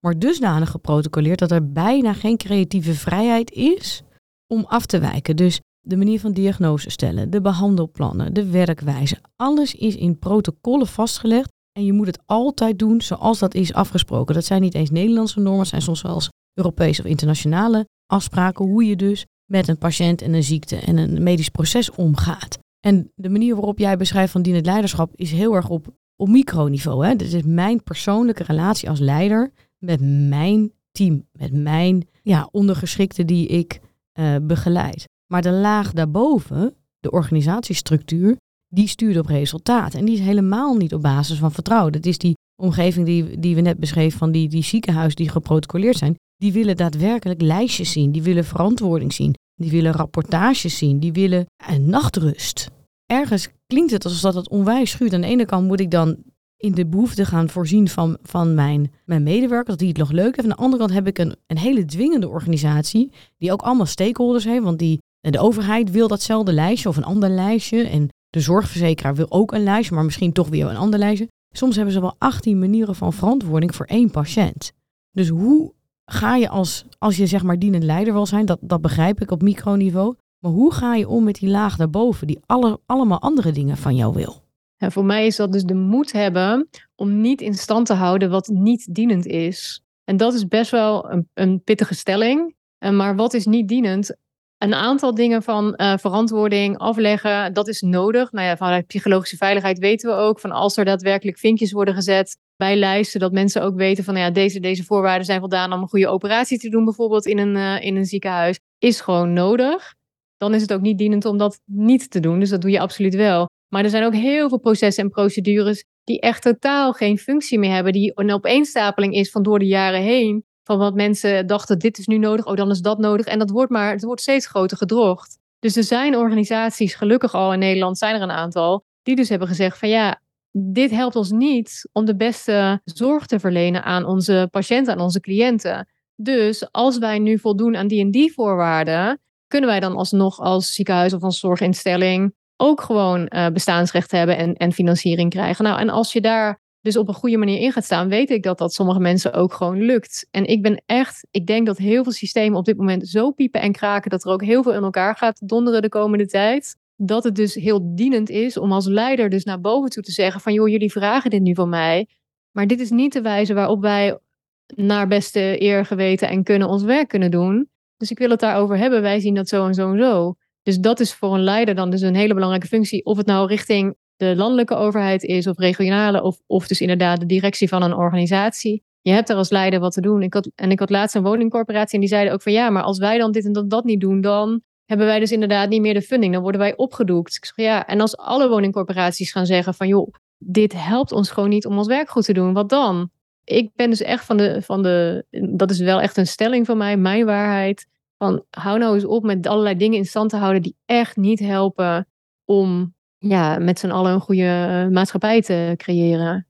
Maar 0.00 0.18
dusdanig 0.18 0.70
geprotocoleerd 0.70 1.38
dat 1.38 1.50
er 1.50 1.72
bijna 1.72 2.12
geen 2.12 2.36
creatieve 2.36 2.94
vrijheid 2.94 3.50
is 3.50 4.02
om 4.46 4.64
af 4.68 4.86
te 4.86 4.98
wijken. 4.98 5.36
Dus 5.36 5.60
de 5.80 5.96
manier 5.96 6.20
van 6.20 6.32
diagnose 6.32 6.90
stellen, 6.90 7.30
de 7.30 7.40
behandelplannen, 7.40 8.34
de 8.34 8.50
werkwijze. 8.50 9.18
Alles 9.36 9.74
is 9.74 9.96
in 9.96 10.18
protocollen 10.18 10.86
vastgelegd. 10.86 11.52
En 11.72 11.84
je 11.84 11.92
moet 11.92 12.06
het 12.06 12.18
altijd 12.26 12.78
doen 12.78 13.00
zoals 13.00 13.38
dat 13.38 13.54
is 13.54 13.72
afgesproken. 13.72 14.34
Dat 14.34 14.44
zijn 14.44 14.60
niet 14.60 14.74
eens 14.74 14.90
Nederlandse 14.90 15.40
normen, 15.40 15.60
het 15.60 15.68
zijn 15.68 15.82
soms 15.82 16.04
eens 16.04 16.28
Europese 16.54 17.02
of 17.02 17.08
internationale 17.08 17.86
afspraken. 18.06 18.64
Hoe 18.64 18.84
je 18.84 18.96
dus 18.96 19.26
met 19.44 19.68
een 19.68 19.78
patiënt 19.78 20.22
en 20.22 20.32
een 20.32 20.42
ziekte 20.42 20.76
en 20.76 20.96
een 20.96 21.22
medisch 21.22 21.48
proces 21.48 21.90
omgaat. 21.90 22.58
En 22.80 23.12
de 23.14 23.28
manier 23.28 23.54
waarop 23.54 23.78
jij 23.78 23.96
beschrijft 23.96 24.32
van 24.32 24.42
dienend 24.42 24.66
leiderschap 24.66 25.12
is 25.14 25.30
heel 25.30 25.54
erg 25.54 25.68
op, 25.68 25.86
microniveau. 26.16 27.06
Hè? 27.06 27.16
Dit 27.16 27.32
is 27.32 27.42
mijn 27.42 27.82
persoonlijke 27.82 28.42
relatie 28.42 28.88
als 28.88 28.98
leider 28.98 29.52
met 29.78 30.00
mijn 30.28 30.72
team, 30.92 31.26
met 31.32 31.52
mijn 31.52 32.08
ja, 32.22 32.48
ondergeschikte 32.50 33.24
die 33.24 33.46
ik 33.46 33.80
uh, 34.18 34.36
begeleid. 34.42 35.04
Maar 35.26 35.42
de 35.42 35.50
laag 35.50 35.92
daarboven, 35.92 36.74
de 37.00 37.10
organisatiestructuur, 37.10 38.36
die 38.68 38.88
stuurt 38.88 39.16
op 39.16 39.26
resultaat. 39.26 39.94
En 39.94 40.04
die 40.04 40.14
is 40.14 40.20
helemaal 40.20 40.74
niet 40.74 40.94
op 40.94 41.02
basis 41.02 41.38
van 41.38 41.52
vertrouwen. 41.52 41.92
Dat 41.92 42.06
is 42.06 42.18
die 42.18 42.36
omgeving 42.62 43.06
die, 43.06 43.38
die 43.38 43.54
we 43.54 43.60
net 43.60 43.78
beschreven 43.78 44.18
van 44.18 44.32
die, 44.32 44.48
die 44.48 44.62
ziekenhuizen 44.62 45.16
die 45.16 45.28
geprotocoleerd 45.28 45.96
zijn. 45.96 46.16
Die 46.42 46.52
willen 46.52 46.76
daadwerkelijk 46.76 47.40
lijstjes 47.40 47.92
zien. 47.92 48.12
Die 48.12 48.22
willen 48.22 48.44
verantwoording 48.44 49.12
zien. 49.12 49.34
Die 49.54 49.70
willen 49.70 49.92
rapportages 49.92 50.78
zien. 50.78 50.98
Die 50.98 51.12
willen 51.12 51.46
een 51.68 51.86
nachtrust. 51.86 52.70
Ergens 53.06 53.48
klinkt 53.66 53.90
het 53.90 54.04
alsof 54.04 54.32
dat 54.32 54.48
onwijs 54.48 54.90
schuurt. 54.90 55.12
Aan 55.12 55.20
de 55.20 55.26
ene 55.26 55.44
kant 55.44 55.66
moet 55.66 55.80
ik 55.80 55.90
dan 55.90 56.16
in 56.56 56.72
de 56.72 56.86
behoefte 56.86 57.24
gaan 57.24 57.48
voorzien 57.48 57.88
van, 57.88 58.18
van 58.22 58.54
mijn, 58.54 58.92
mijn 59.04 59.22
medewerkers, 59.22 59.68
dat 59.68 59.78
die 59.78 59.88
het 59.88 59.96
nog 59.96 60.10
leuk 60.10 60.36
hebben. 60.36 60.44
Aan 60.44 60.58
de 60.58 60.64
andere 60.64 60.82
kant 60.82 60.92
heb 60.92 61.06
ik 61.06 61.18
een, 61.18 61.36
een 61.46 61.58
hele 61.58 61.84
dwingende 61.84 62.28
organisatie, 62.28 63.12
die 63.38 63.52
ook 63.52 63.62
allemaal 63.62 63.86
stakeholders 63.86 64.44
heeft. 64.44 64.64
Want 64.64 64.78
die, 64.78 64.98
de 65.20 65.40
overheid 65.40 65.90
wil 65.90 66.08
datzelfde 66.08 66.52
lijstje 66.52 66.88
of 66.88 66.96
een 66.96 67.04
ander 67.04 67.30
lijstje. 67.30 67.82
En 67.82 68.08
de 68.30 68.40
zorgverzekeraar 68.40 69.14
wil 69.14 69.30
ook 69.30 69.52
een 69.52 69.62
lijstje, 69.62 69.94
maar 69.94 70.04
misschien 70.04 70.32
toch 70.32 70.48
weer 70.48 70.66
een 70.66 70.76
ander 70.76 70.98
lijstje. 70.98 71.28
Soms 71.50 71.76
hebben 71.76 71.94
ze 71.94 72.00
wel 72.00 72.14
18 72.18 72.58
manieren 72.58 72.94
van 72.94 73.12
verantwoording 73.12 73.74
voor 73.74 73.86
één 73.86 74.10
patiënt. 74.10 74.72
Dus 75.10 75.28
hoe 75.28 75.72
ga 76.12 76.36
je 76.36 76.48
als, 76.48 76.84
als 76.98 77.16
je 77.16 77.26
zeg 77.26 77.42
maar 77.42 77.58
dienend 77.58 77.82
leider 77.82 78.12
wil 78.12 78.26
zijn, 78.26 78.46
dat, 78.46 78.58
dat 78.60 78.80
begrijp 78.80 79.20
ik 79.20 79.30
op 79.30 79.42
microniveau. 79.42 80.14
Maar 80.38 80.52
hoe 80.52 80.72
ga 80.72 80.94
je 80.94 81.08
om 81.08 81.24
met 81.24 81.34
die 81.34 81.48
laag 81.48 81.76
daarboven, 81.76 82.26
die 82.26 82.40
alle, 82.46 82.80
allemaal 82.86 83.20
andere 83.20 83.52
dingen 83.52 83.76
van 83.76 83.96
jou 83.96 84.14
wil? 84.14 84.40
Voor 84.76 85.04
mij 85.04 85.26
is 85.26 85.36
dat 85.36 85.52
dus 85.52 85.64
de 85.64 85.74
moed 85.74 86.12
hebben 86.12 86.68
om 86.94 87.20
niet 87.20 87.40
in 87.40 87.54
stand 87.54 87.86
te 87.86 87.92
houden 87.92 88.30
wat 88.30 88.48
niet 88.48 88.94
dienend 88.94 89.26
is. 89.26 89.82
En 90.04 90.16
dat 90.16 90.34
is 90.34 90.48
best 90.48 90.70
wel 90.70 91.10
een, 91.10 91.28
een 91.34 91.62
pittige 91.62 91.94
stelling. 91.94 92.54
Maar 92.78 93.16
wat 93.16 93.34
is 93.34 93.46
niet 93.46 93.68
dienend? 93.68 94.16
Een 94.58 94.74
aantal 94.74 95.14
dingen 95.14 95.42
van 95.42 95.74
uh, 95.76 95.96
verantwoording 95.96 96.78
afleggen, 96.78 97.52
dat 97.52 97.68
is 97.68 97.80
nodig. 97.80 98.32
Nou 98.32 98.46
ja, 98.46 98.56
vanuit 98.56 98.86
psychologische 98.86 99.36
veiligheid 99.36 99.78
weten 99.78 100.10
we 100.10 100.16
ook 100.16 100.40
van 100.40 100.50
als 100.50 100.76
er 100.76 100.84
daadwerkelijk 100.84 101.38
vinkjes 101.38 101.72
worden 101.72 101.94
gezet 101.94 102.38
bij 102.62 102.76
lijsten, 102.76 103.20
dat 103.20 103.32
mensen 103.32 103.62
ook 103.62 103.76
weten 103.76 104.04
van 104.04 104.14
nou 104.14 104.26
ja, 104.26 104.32
deze, 104.32 104.60
deze 104.60 104.84
voorwaarden 104.84 105.24
zijn 105.24 105.40
voldaan 105.40 105.72
om 105.72 105.82
een 105.82 105.88
goede 105.88 106.08
operatie 106.08 106.58
te 106.58 106.68
doen, 106.68 106.84
bijvoorbeeld 106.84 107.26
in 107.26 107.38
een, 107.38 107.56
uh, 107.56 107.84
in 107.84 107.96
een 107.96 108.04
ziekenhuis, 108.04 108.58
is 108.78 109.00
gewoon 109.00 109.32
nodig. 109.32 109.94
Dan 110.36 110.54
is 110.54 110.60
het 110.60 110.72
ook 110.72 110.80
niet 110.80 110.98
dienend 110.98 111.24
om 111.24 111.38
dat 111.38 111.60
niet 111.64 112.10
te 112.10 112.20
doen. 112.20 112.38
Dus 112.38 112.50
dat 112.50 112.60
doe 112.60 112.70
je 112.70 112.80
absoluut 112.80 113.14
wel. 113.14 113.48
Maar 113.68 113.84
er 113.84 113.90
zijn 113.90 114.04
ook 114.04 114.14
heel 114.14 114.48
veel 114.48 114.58
processen 114.58 115.04
en 115.04 115.10
procedures 115.10 115.84
die 116.04 116.20
echt 116.20 116.42
totaal 116.42 116.92
geen 116.92 117.18
functie 117.18 117.58
meer 117.58 117.72
hebben. 117.72 117.92
Die 117.92 118.12
een 118.14 118.32
opeenstapeling 118.32 119.14
is 119.14 119.30
van 119.30 119.42
door 119.42 119.58
de 119.58 119.66
jaren 119.66 120.02
heen. 120.02 120.44
Van 120.64 120.78
wat 120.78 120.94
mensen 120.94 121.46
dachten, 121.46 121.78
dit 121.78 121.98
is 121.98 122.06
nu 122.06 122.18
nodig, 122.18 122.46
oh 122.46 122.56
dan 122.56 122.70
is 122.70 122.80
dat 122.80 122.98
nodig. 122.98 123.26
En 123.26 123.38
dat 123.38 123.50
wordt 123.50 123.70
maar, 123.70 123.92
het 123.92 124.02
wordt 124.02 124.20
steeds 124.20 124.46
groter 124.46 124.76
gedrocht. 124.76 125.38
Dus 125.58 125.76
er 125.76 125.84
zijn 125.84 126.16
organisaties, 126.16 126.94
gelukkig 126.94 127.34
al 127.34 127.52
in 127.52 127.58
Nederland 127.58 127.98
zijn 127.98 128.14
er 128.14 128.22
een 128.22 128.30
aantal, 128.30 128.84
die 129.02 129.16
dus 129.16 129.28
hebben 129.28 129.48
gezegd 129.48 129.78
van 129.78 129.88
ja, 129.88 130.20
dit 130.52 130.90
helpt 130.90 131.16
ons 131.16 131.30
niet 131.30 131.88
om 131.92 132.04
de 132.04 132.16
beste 132.16 132.80
zorg 132.84 133.26
te 133.26 133.40
verlenen 133.40 133.82
aan 133.82 134.04
onze 134.04 134.48
patiënten, 134.50 134.94
aan 134.94 135.00
onze 135.00 135.20
cliënten. 135.20 135.88
Dus 136.16 136.72
als 136.72 136.98
wij 136.98 137.18
nu 137.18 137.38
voldoen 137.38 137.76
aan 137.76 137.86
die 137.86 138.00
en 138.00 138.10
die 138.10 138.32
voorwaarden, 138.32 139.20
kunnen 139.46 139.68
wij 139.68 139.80
dan 139.80 139.96
alsnog 139.96 140.38
als 140.38 140.74
ziekenhuis 140.74 141.12
of 141.12 141.22
als 141.22 141.38
zorginstelling 141.38 142.34
ook 142.56 142.80
gewoon 142.80 143.28
uh, 143.28 143.46
bestaansrecht 143.46 144.10
hebben 144.10 144.36
en, 144.36 144.54
en 144.54 144.72
financiering 144.72 145.30
krijgen. 145.30 145.64
Nou, 145.64 145.80
en 145.80 145.88
als 145.88 146.12
je 146.12 146.20
daar 146.20 146.60
dus 146.80 146.96
op 146.96 147.08
een 147.08 147.14
goede 147.14 147.36
manier 147.36 147.60
in 147.60 147.72
gaat 147.72 147.84
staan, 147.84 148.08
weet 148.08 148.30
ik 148.30 148.42
dat 148.42 148.58
dat 148.58 148.72
sommige 148.72 149.00
mensen 149.00 149.32
ook 149.32 149.52
gewoon 149.52 149.82
lukt. 149.82 150.26
En 150.30 150.44
ik 150.44 150.62
ben 150.62 150.82
echt, 150.86 151.26
ik 151.30 151.46
denk 151.46 151.66
dat 151.66 151.78
heel 151.78 152.02
veel 152.02 152.12
systemen 152.12 152.58
op 152.58 152.64
dit 152.64 152.76
moment 152.76 153.08
zo 153.08 153.30
piepen 153.30 153.60
en 153.60 153.72
kraken 153.72 154.10
dat 154.10 154.24
er 154.24 154.30
ook 154.30 154.44
heel 154.44 154.62
veel 154.62 154.74
in 154.74 154.82
elkaar 154.82 155.16
gaat 155.16 155.48
donderen 155.48 155.82
de 155.82 155.88
komende 155.88 156.26
tijd. 156.26 156.76
Dat 157.04 157.24
het 157.24 157.34
dus 157.34 157.54
heel 157.54 157.94
dienend 157.94 158.30
is 158.30 158.56
om 158.56 158.72
als 158.72 158.86
leider 158.86 159.28
dus 159.28 159.44
naar 159.44 159.60
boven 159.60 159.90
toe 159.90 160.02
te 160.02 160.12
zeggen 160.12 160.40
van 160.40 160.52
joh, 160.52 160.68
jullie 160.68 160.92
vragen 160.92 161.30
dit 161.30 161.42
nu 161.42 161.54
van 161.54 161.68
mij. 161.68 162.08
Maar 162.50 162.66
dit 162.66 162.80
is 162.80 162.90
niet 162.90 163.12
de 163.12 163.20
wijze 163.20 163.54
waarop 163.54 163.80
wij 163.80 164.18
naar 164.66 165.08
beste 165.08 165.62
eer 165.62 165.86
geweten 165.86 166.28
en 166.28 166.42
kunnen 166.42 166.68
ons 166.68 166.82
werk 166.82 167.08
kunnen 167.08 167.30
doen. 167.30 167.70
Dus 167.96 168.10
ik 168.10 168.18
wil 168.18 168.30
het 168.30 168.40
daarover 168.40 168.76
hebben. 168.76 169.02
Wij 169.02 169.20
zien 169.20 169.34
dat 169.34 169.48
zo 169.48 169.66
en 169.66 169.74
zo 169.74 169.92
en 169.92 169.98
zo. 169.98 170.34
Dus 170.62 170.78
dat 170.78 171.00
is 171.00 171.14
voor 171.14 171.34
een 171.34 171.42
leider 171.42 171.74
dan 171.74 171.90
dus 171.90 172.00
een 172.00 172.14
hele 172.14 172.34
belangrijke 172.34 172.66
functie. 172.66 173.04
Of 173.04 173.16
het 173.16 173.26
nou 173.26 173.46
richting 173.46 173.96
de 174.16 174.36
landelijke 174.36 174.74
overheid 174.74 175.22
is, 175.22 175.46
of 175.46 175.58
regionale, 175.58 176.22
of, 176.22 176.40
of 176.46 176.66
dus 176.66 176.80
inderdaad 176.80 177.20
de 177.20 177.26
directie 177.26 177.68
van 177.68 177.82
een 177.82 177.94
organisatie. 177.94 178.82
Je 179.00 179.12
hebt 179.12 179.28
er 179.28 179.36
als 179.36 179.50
leider 179.50 179.80
wat 179.80 179.92
te 179.92 180.00
doen. 180.00 180.22
Ik 180.22 180.34
had, 180.34 180.50
en 180.54 180.70
ik 180.70 180.78
had 180.78 180.90
laatst 180.90 181.14
een 181.14 181.22
woningcorporatie 181.22 181.94
en 181.94 182.00
die 182.00 182.08
zeiden 182.08 182.32
ook 182.32 182.42
van 182.42 182.52
ja, 182.52 182.70
maar 182.70 182.82
als 182.82 182.98
wij 182.98 183.18
dan 183.18 183.32
dit 183.32 183.44
en 183.44 183.52
dat, 183.52 183.70
dat 183.70 183.84
niet 183.84 184.00
doen, 184.00 184.20
dan 184.20 184.62
hebben 184.92 185.10
wij 185.10 185.20
dus 185.20 185.32
inderdaad 185.32 185.68
niet 185.68 185.80
meer 185.80 185.94
de 185.94 186.02
funding. 186.02 186.32
Dan 186.32 186.42
worden 186.42 186.60
wij 186.60 186.76
opgedoekt. 186.76 187.36
Ik 187.36 187.44
zeg 187.44 187.66
ja, 187.66 187.86
en 187.86 188.00
als 188.00 188.16
alle 188.16 188.48
woningcorporaties 188.48 189.32
gaan 189.32 189.46
zeggen 189.46 189.74
van 189.74 189.88
joh, 189.88 190.14
dit 190.38 190.72
helpt 190.72 191.12
ons 191.12 191.30
gewoon 191.30 191.48
niet 191.48 191.66
om 191.66 191.78
ons 191.78 191.86
werk 191.86 192.08
goed 192.08 192.24
te 192.24 192.32
doen, 192.32 192.52
wat 192.52 192.68
dan? 192.68 193.10
Ik 193.44 193.70
ben 193.74 193.90
dus 193.90 194.00
echt 194.00 194.24
van 194.24 194.36
de, 194.36 194.62
van 194.62 194.82
de, 194.82 195.24
dat 195.56 195.70
is 195.70 195.78
wel 195.78 196.00
echt 196.00 196.16
een 196.16 196.26
stelling 196.26 196.66
van 196.66 196.76
mij, 196.76 196.96
mijn 196.96 197.24
waarheid. 197.24 197.86
Van 198.18 198.44
hou 198.50 198.78
nou 198.78 198.94
eens 198.94 199.04
op 199.04 199.22
met 199.22 199.46
allerlei 199.46 199.76
dingen 199.76 199.98
in 199.98 200.04
stand 200.04 200.30
te 200.30 200.36
houden 200.36 200.62
die 200.62 200.76
echt 200.84 201.16
niet 201.16 201.38
helpen 201.38 202.08
om 202.44 202.94
ja, 203.18 203.58
met 203.58 203.78
z'n 203.78 203.90
allen 203.90 204.12
een 204.12 204.20
goede 204.20 204.66
eh, 204.68 204.92
maatschappij 204.94 205.42
te 205.42 205.74
creëren. 205.76 206.46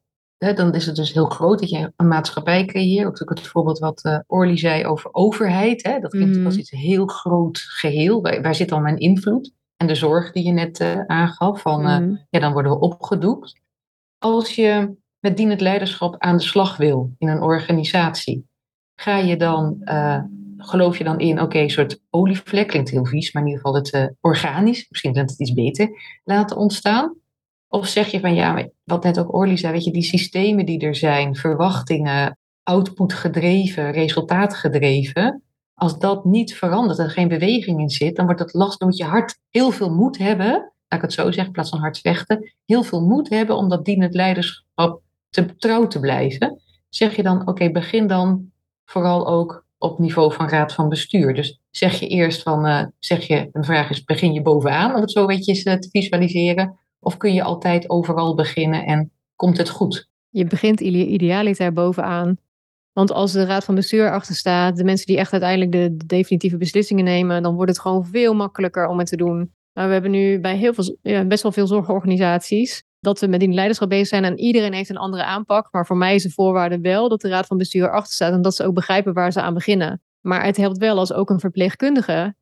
Dan 0.51 0.75
is 0.75 0.87
het 0.87 0.97
dus 0.97 1.13
heel 1.13 1.27
groot 1.27 1.59
dat 1.59 1.71
je 1.71 1.93
een 1.97 2.09
maatschappij 2.09 2.65
creëert. 2.65 3.23
Ook 3.23 3.29
het 3.29 3.47
voorbeeld 3.47 3.79
wat 3.79 4.05
uh, 4.05 4.19
Orly 4.27 4.59
zei 4.59 4.87
over 4.87 5.15
overheid. 5.15 5.83
Hè? 5.83 5.99
Dat 5.99 6.11
klinkt 6.11 6.37
mm. 6.37 6.47
als 6.47 6.57
iets 6.57 6.71
heel 6.71 7.07
groot 7.07 7.59
geheel. 7.59 8.23
Waar, 8.23 8.43
waar 8.43 8.55
zit 8.55 8.69
dan 8.69 8.83
mijn 8.83 8.99
invloed? 8.99 9.53
En 9.77 9.87
de 9.87 9.95
zorg 9.95 10.33
die 10.33 10.45
je 10.45 10.53
net 10.53 10.81
uh, 10.81 11.01
aangaf, 11.07 11.61
van 11.61 11.81
mm. 11.81 12.27
ja, 12.31 12.41
dan 12.41 12.53
worden 12.53 12.73
we 12.73 12.79
opgedoekt. 12.79 13.61
Als 14.19 14.55
je 14.55 14.97
met 15.19 15.37
dienend 15.37 15.61
leiderschap 15.61 16.15
aan 16.19 16.37
de 16.37 16.43
slag 16.43 16.77
wil 16.77 17.15
in 17.19 17.29
een 17.29 17.43
organisatie, 17.43 18.47
ga 18.95 19.17
je 19.17 19.37
dan 19.37 19.83
geloof 20.65 20.99
je 20.99 21.05
dan 21.05 21.19
in, 21.19 21.41
oké, 21.41 21.59
een 21.59 21.71
soort 21.71 22.01
olievlek, 22.11 22.69
klinkt 22.69 22.91
heel 22.91 23.07
vies, 23.07 23.33
maar 23.33 23.43
in 23.43 23.49
ieder 23.49 23.65
geval 23.65 23.81
het 23.81 23.95
uh, 23.95 24.07
organisch, 24.21 24.87
misschien 24.89 25.13
klinkt 25.13 25.31
het 25.31 25.41
iets 25.41 25.53
beter, 25.53 25.89
laten 26.25 26.57
ontstaan? 26.57 27.17
Of 27.73 27.87
zeg 27.87 28.11
je 28.11 28.21
van 28.21 28.35
ja, 28.35 28.69
wat 28.85 29.05
net 29.05 29.19
ook 29.19 29.35
Orly 29.35 29.57
zei, 29.57 29.73
weet 29.73 29.85
je, 29.85 29.93
die 29.93 30.03
systemen 30.03 30.67
die 30.67 30.81
er 30.81 30.95
zijn, 30.95 31.37
verwachtingen, 31.37 32.39
output 32.63 33.13
gedreven, 33.13 33.91
resultaat 33.91 34.55
gedreven, 34.55 35.43
als 35.75 35.99
dat 35.99 36.25
niet 36.25 36.55
verandert 36.55 36.99
er 36.99 37.11
geen 37.11 37.29
beweging 37.29 37.81
in 37.81 37.91
zit, 37.91 38.17
dan 38.17 38.25
wordt 38.25 38.41
het 38.41 38.53
lastig. 38.53 38.79
Dan 38.79 38.89
moet 38.89 38.97
je 38.97 39.05
hard 39.05 39.39
heel 39.51 39.71
veel 39.71 39.91
moed 39.95 40.19
hebben, 40.19 40.49
laat 40.49 40.73
ik 40.89 41.01
het 41.01 41.13
zo 41.13 41.25
zeggen, 41.25 41.47
in 41.47 41.53
plaats 41.53 41.71
van 41.71 41.79
hard 41.79 41.99
vechten, 41.99 42.53
heel 42.67 42.83
veel 42.83 43.01
moed 43.01 43.29
hebben 43.29 43.57
om 43.57 43.69
dat 43.69 43.85
dienend 43.85 44.15
leiderschap 44.15 45.01
te 45.31 45.57
trouw 45.57 45.87
te 45.87 46.01
blijven. 46.01 46.61
Zeg 46.89 47.17
je 47.17 47.23
dan, 47.23 47.49
oké, 47.49 47.71
begin 47.71 48.07
dan 48.07 48.51
vooral 48.85 49.27
ook 49.27 49.67
op 49.79 49.99
niveau 49.99 50.33
van 50.33 50.49
raad 50.49 50.73
van 50.73 50.89
bestuur. 50.89 51.35
Dus 51.35 51.61
zeg 51.71 52.01
je 52.01 52.09
eerst 52.09 52.43
van, 52.43 52.67
uh, 52.67 52.85
zeg 52.99 53.27
je, 53.27 53.49
een 53.53 53.65
vraag 53.65 53.91
is, 53.91 54.05
begin 54.05 54.33
je 54.33 54.43
bovenaan 54.43 54.95
om 54.95 55.01
het 55.01 55.11
zo 55.11 55.27
weet 55.27 55.45
je 55.45 55.79
te 55.79 55.89
visualiseren? 55.91 56.81
Of 57.05 57.17
kun 57.17 57.33
je 57.33 57.43
altijd 57.43 57.91
overal 57.91 58.35
beginnen 58.35 58.85
en 58.87 59.13
komt 59.37 59.59
het 59.59 59.69
goed? 59.69 60.09
Je 60.29 60.45
begint 60.45 60.81
idealiter 60.81 61.73
bovenaan. 61.73 62.37
Want 62.93 63.13
als 63.13 63.33
de 63.33 63.45
raad 63.45 63.65
van 63.65 63.75
bestuur 63.75 64.11
achter 64.11 64.35
staat, 64.35 64.77
de 64.77 64.85
mensen 64.85 65.07
die 65.07 65.19
echt 65.19 65.33
uiteindelijk 65.33 65.73
de, 65.73 65.97
de, 65.97 66.07
definitieve 66.07 66.57
beslissingen 66.57 67.05
nemen, 67.05 67.43
dan 67.43 67.55
wordt 67.55 67.71
het 67.71 67.81
gewoon 67.81 68.07
veel 68.07 68.35
makkelijker 68.35 68.87
om 68.87 68.99
het 68.99 69.09
te 69.09 69.17
doen. 69.17 69.53
Maar 69.73 69.87
we 69.87 69.93
hebben 69.93 70.11
nu 70.11 70.41
bij 70.41 70.57
heel 70.57 70.75
veel, 70.75 70.97
best 71.27 71.43
wel 71.43 71.53
veel 71.53 71.67
zorgorganisaties 71.67 72.83
dat 73.01 73.21
we 73.21 73.27
met 73.27 73.41
die 73.41 73.53
leiderschap 73.53 73.89
bezig 73.89 74.07
zijn 74.07 74.25
en 74.25 74.39
iedereen 74.39 74.73
heeft 74.73 74.91
een 74.91 74.97
andere 74.97 75.25
aanpak. 75.25 75.69
Maar 75.71 75.87
voor 75.87 75.97
mij 75.97 76.15
is 76.15 76.23
de 76.23 76.31
voorwaarde 76.31 76.81
wel 76.81 77.09
dat 77.09 77.21
de 77.21 77.29
raad 77.29 77.47
van 77.47 77.57
bestuur 77.57 77.91
achter 77.91 78.15
staat 78.15 78.33
en 78.33 78.43
dat 78.43 78.55
ze 78.55 78.65
ook 78.65 78.75
begrijpen 78.75 79.13
waar 79.13 79.33
ze 79.33 79.41
aan 79.41 79.55
beginnen. 79.55 80.03
Maar 80.21 80.45
het 80.45 80.57
helpt 80.57 80.79
wel 80.79 80.99
als 80.99 81.13
ook 81.13 81.31
een 81.31 81.41
verpleegkundige. 81.41 82.35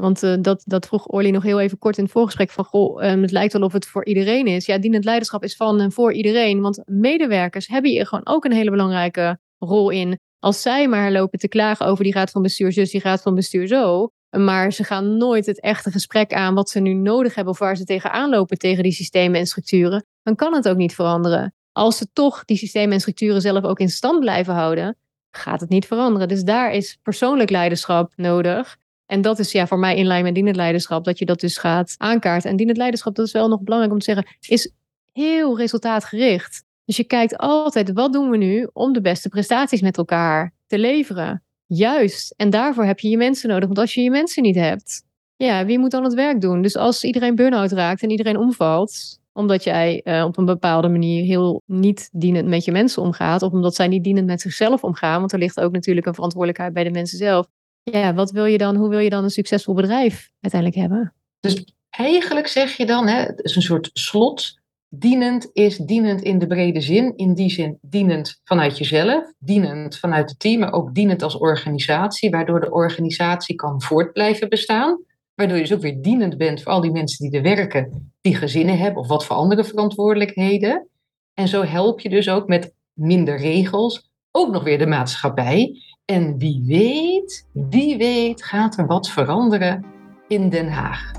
Want 0.00 0.22
uh, 0.22 0.34
dat, 0.40 0.62
dat 0.66 0.86
vroeg 0.86 1.06
Orly 1.06 1.30
nog 1.30 1.42
heel 1.42 1.60
even 1.60 1.78
kort 1.78 1.96
in 1.96 2.04
het 2.04 2.12
voorgesprek 2.12 2.50
van, 2.50 2.64
goh, 2.64 3.04
um, 3.04 3.22
het 3.22 3.30
lijkt 3.30 3.52
wel 3.52 3.62
of 3.62 3.72
het 3.72 3.86
voor 3.86 4.04
iedereen 4.04 4.46
is. 4.46 4.66
Ja, 4.66 4.78
dienend 4.78 5.04
leiderschap 5.04 5.42
is 5.42 5.56
van 5.56 5.80
en 5.80 5.92
voor 5.92 6.12
iedereen. 6.12 6.60
Want 6.60 6.82
medewerkers 6.84 7.66
hebben 7.66 7.90
hier 7.90 8.06
gewoon 8.06 8.26
ook 8.26 8.44
een 8.44 8.52
hele 8.52 8.70
belangrijke 8.70 9.38
rol 9.58 9.90
in. 9.90 10.18
Als 10.38 10.62
zij 10.62 10.88
maar 10.88 11.12
lopen 11.12 11.38
te 11.38 11.48
klagen 11.48 11.86
over 11.86 12.04
die 12.04 12.12
raad 12.12 12.30
van 12.30 12.42
bestuur 12.42 12.72
zus, 12.72 12.90
die 12.90 13.00
raad 13.00 13.22
van 13.22 13.34
bestuur 13.34 13.66
zo, 13.66 14.08
maar 14.30 14.72
ze 14.72 14.84
gaan 14.84 15.16
nooit 15.16 15.46
het 15.46 15.60
echte 15.60 15.90
gesprek 15.90 16.32
aan 16.32 16.54
wat 16.54 16.70
ze 16.70 16.80
nu 16.80 16.92
nodig 16.92 17.34
hebben 17.34 17.52
of 17.52 17.58
waar 17.58 17.76
ze 17.76 17.84
tegenaan 17.84 18.30
lopen 18.30 18.58
tegen 18.58 18.82
die 18.82 18.92
systemen 18.92 19.40
en 19.40 19.46
structuren. 19.46 20.06
Dan 20.22 20.34
kan 20.34 20.54
het 20.54 20.68
ook 20.68 20.76
niet 20.76 20.94
veranderen. 20.94 21.54
Als 21.72 21.96
ze 21.96 22.06
toch 22.12 22.44
die 22.44 22.56
systemen 22.56 22.92
en 22.92 23.00
structuren 23.00 23.40
zelf 23.40 23.64
ook 23.64 23.80
in 23.80 23.88
stand 23.88 24.20
blijven 24.20 24.54
houden, 24.54 24.96
gaat 25.30 25.60
het 25.60 25.68
niet 25.68 25.86
veranderen. 25.86 26.28
Dus 26.28 26.42
daar 26.42 26.72
is 26.72 26.98
persoonlijk 27.02 27.50
leiderschap 27.50 28.12
nodig. 28.16 28.76
En 29.06 29.20
dat 29.20 29.38
is 29.38 29.52
ja, 29.52 29.66
voor 29.66 29.78
mij 29.78 29.96
in 29.96 30.06
lijn 30.06 30.24
met 30.24 30.34
dienend 30.34 30.56
leiderschap, 30.56 31.04
dat 31.04 31.18
je 31.18 31.24
dat 31.24 31.40
dus 31.40 31.58
gaat 31.58 31.94
aankaarten. 31.96 32.50
En 32.50 32.56
dienend 32.56 32.76
leiderschap, 32.76 33.14
dat 33.14 33.26
is 33.26 33.32
wel 33.32 33.48
nog 33.48 33.60
belangrijk 33.60 33.92
om 33.92 33.98
te 33.98 34.04
zeggen, 34.04 34.26
is 34.48 34.72
heel 35.12 35.58
resultaatgericht. 35.58 36.64
Dus 36.84 36.96
je 36.96 37.04
kijkt 37.04 37.36
altijd, 37.36 37.92
wat 37.92 38.12
doen 38.12 38.30
we 38.30 38.36
nu 38.36 38.68
om 38.72 38.92
de 38.92 39.00
beste 39.00 39.28
prestaties 39.28 39.80
met 39.80 39.96
elkaar 39.96 40.54
te 40.66 40.78
leveren? 40.78 41.42
Juist. 41.66 42.34
En 42.36 42.50
daarvoor 42.50 42.84
heb 42.84 42.98
je 42.98 43.08
je 43.08 43.16
mensen 43.16 43.48
nodig. 43.48 43.64
Want 43.64 43.78
als 43.78 43.94
je 43.94 44.02
je 44.02 44.10
mensen 44.10 44.42
niet 44.42 44.54
hebt, 44.54 45.02
ja, 45.36 45.64
wie 45.64 45.78
moet 45.78 45.90
dan 45.90 46.04
het 46.04 46.14
werk 46.14 46.40
doen? 46.40 46.62
Dus 46.62 46.76
als 46.76 47.04
iedereen 47.04 47.34
burn-out 47.34 47.72
raakt 47.72 48.02
en 48.02 48.10
iedereen 48.10 48.36
omvalt, 48.36 49.18
omdat 49.32 49.64
jij 49.64 50.00
uh, 50.04 50.24
op 50.24 50.36
een 50.36 50.44
bepaalde 50.44 50.88
manier 50.88 51.24
heel 51.24 51.62
niet 51.66 52.08
dienend 52.12 52.48
met 52.48 52.64
je 52.64 52.72
mensen 52.72 53.02
omgaat, 53.02 53.42
of 53.42 53.52
omdat 53.52 53.74
zij 53.74 53.88
niet 53.88 54.04
dienend 54.04 54.26
met 54.26 54.40
zichzelf 54.40 54.84
omgaan, 54.84 55.18
want 55.18 55.32
er 55.32 55.38
ligt 55.38 55.60
ook 55.60 55.72
natuurlijk 55.72 56.06
een 56.06 56.14
verantwoordelijkheid 56.14 56.72
bij 56.72 56.84
de 56.84 56.90
mensen 56.90 57.18
zelf. 57.18 57.46
Ja, 57.90 58.14
wat 58.14 58.30
wil 58.30 58.44
je 58.44 58.58
dan, 58.58 58.76
hoe 58.76 58.88
wil 58.88 58.98
je 58.98 59.10
dan 59.10 59.24
een 59.24 59.30
succesvol 59.30 59.74
bedrijf 59.74 60.30
uiteindelijk 60.40 60.80
hebben? 60.80 61.14
Dus 61.40 61.64
eigenlijk 61.90 62.46
zeg 62.46 62.76
je 62.76 62.86
dan, 62.86 63.06
hè, 63.06 63.20
het 63.20 63.40
is 63.44 63.56
een 63.56 63.62
soort 63.62 63.90
slot. 63.92 64.58
Dienend 64.88 65.50
is 65.52 65.76
dienend 65.76 66.22
in 66.22 66.38
de 66.38 66.46
brede 66.46 66.80
zin. 66.80 67.16
In 67.16 67.34
die 67.34 67.50
zin 67.50 67.78
dienend 67.80 68.40
vanuit 68.44 68.78
jezelf, 68.78 69.32
dienend 69.38 69.98
vanuit 69.98 70.30
het 70.30 70.38
team, 70.38 70.60
maar 70.60 70.72
ook 70.72 70.94
dienend 70.94 71.22
als 71.22 71.38
organisatie, 71.38 72.30
waardoor 72.30 72.60
de 72.60 72.70
organisatie 72.70 73.54
kan 73.54 73.82
voort 73.82 74.12
blijven 74.12 74.48
bestaan. 74.48 75.04
Waardoor 75.34 75.56
je 75.56 75.62
dus 75.62 75.74
ook 75.74 75.82
weer 75.82 76.02
dienend 76.02 76.36
bent 76.36 76.62
voor 76.62 76.72
al 76.72 76.80
die 76.80 76.92
mensen 76.92 77.30
die 77.30 77.38
er 77.38 77.56
werken, 77.56 78.12
die 78.20 78.36
gezinnen 78.36 78.78
hebben 78.78 79.02
of 79.02 79.08
wat 79.08 79.24
voor 79.24 79.36
andere 79.36 79.64
verantwoordelijkheden. 79.64 80.88
En 81.34 81.48
zo 81.48 81.62
help 81.62 82.00
je 82.00 82.08
dus 82.08 82.28
ook 82.28 82.48
met 82.48 82.74
minder 82.92 83.36
regels 83.36 84.10
ook 84.36 84.52
nog 84.52 84.62
weer 84.62 84.78
de 84.78 84.86
maatschappij. 84.86 85.82
En 86.04 86.38
wie 86.38 86.64
weet, 86.66 87.48
wie 87.52 87.96
weet 87.96 88.44
gaat 88.44 88.78
er 88.78 88.86
wat 88.86 89.08
veranderen 89.08 89.84
in 90.28 90.48
Den 90.48 90.68
Haag. 90.68 91.10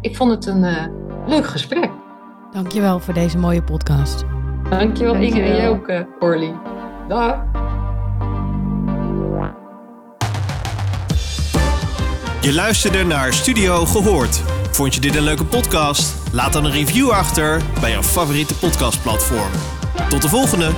Ik 0.00 0.16
vond 0.16 0.30
het 0.30 0.46
een 0.46 0.62
uh, 0.62 0.86
leuk 1.26 1.46
gesprek. 1.46 1.90
Dankjewel 2.52 3.00
voor 3.00 3.14
deze 3.14 3.38
mooie 3.38 3.62
podcast. 3.62 4.24
Dankjewel, 4.70 5.12
Dankjewel. 5.12 5.22
Inge 5.22 5.40
en 5.40 5.56
jij 5.56 5.68
ook, 5.68 5.88
uh, 5.88 6.00
Orly. 6.18 6.52
Dag. 7.08 7.44
Je 12.40 12.52
luisterde 12.54 13.04
naar 13.04 13.32
Studio 13.32 13.84
Gehoord. 13.84 14.36
Vond 14.70 14.94
je 14.94 15.00
dit 15.00 15.16
een 15.16 15.22
leuke 15.22 15.44
podcast? 15.44 16.32
Laat 16.32 16.52
dan 16.52 16.64
een 16.64 16.70
review 16.70 17.10
achter 17.10 17.62
bij 17.80 17.90
jouw 17.90 18.02
favoriete 18.02 18.54
podcastplatform. 18.54 19.50
Tot 20.08 20.22
de 20.22 20.28
volgende! 20.28 20.70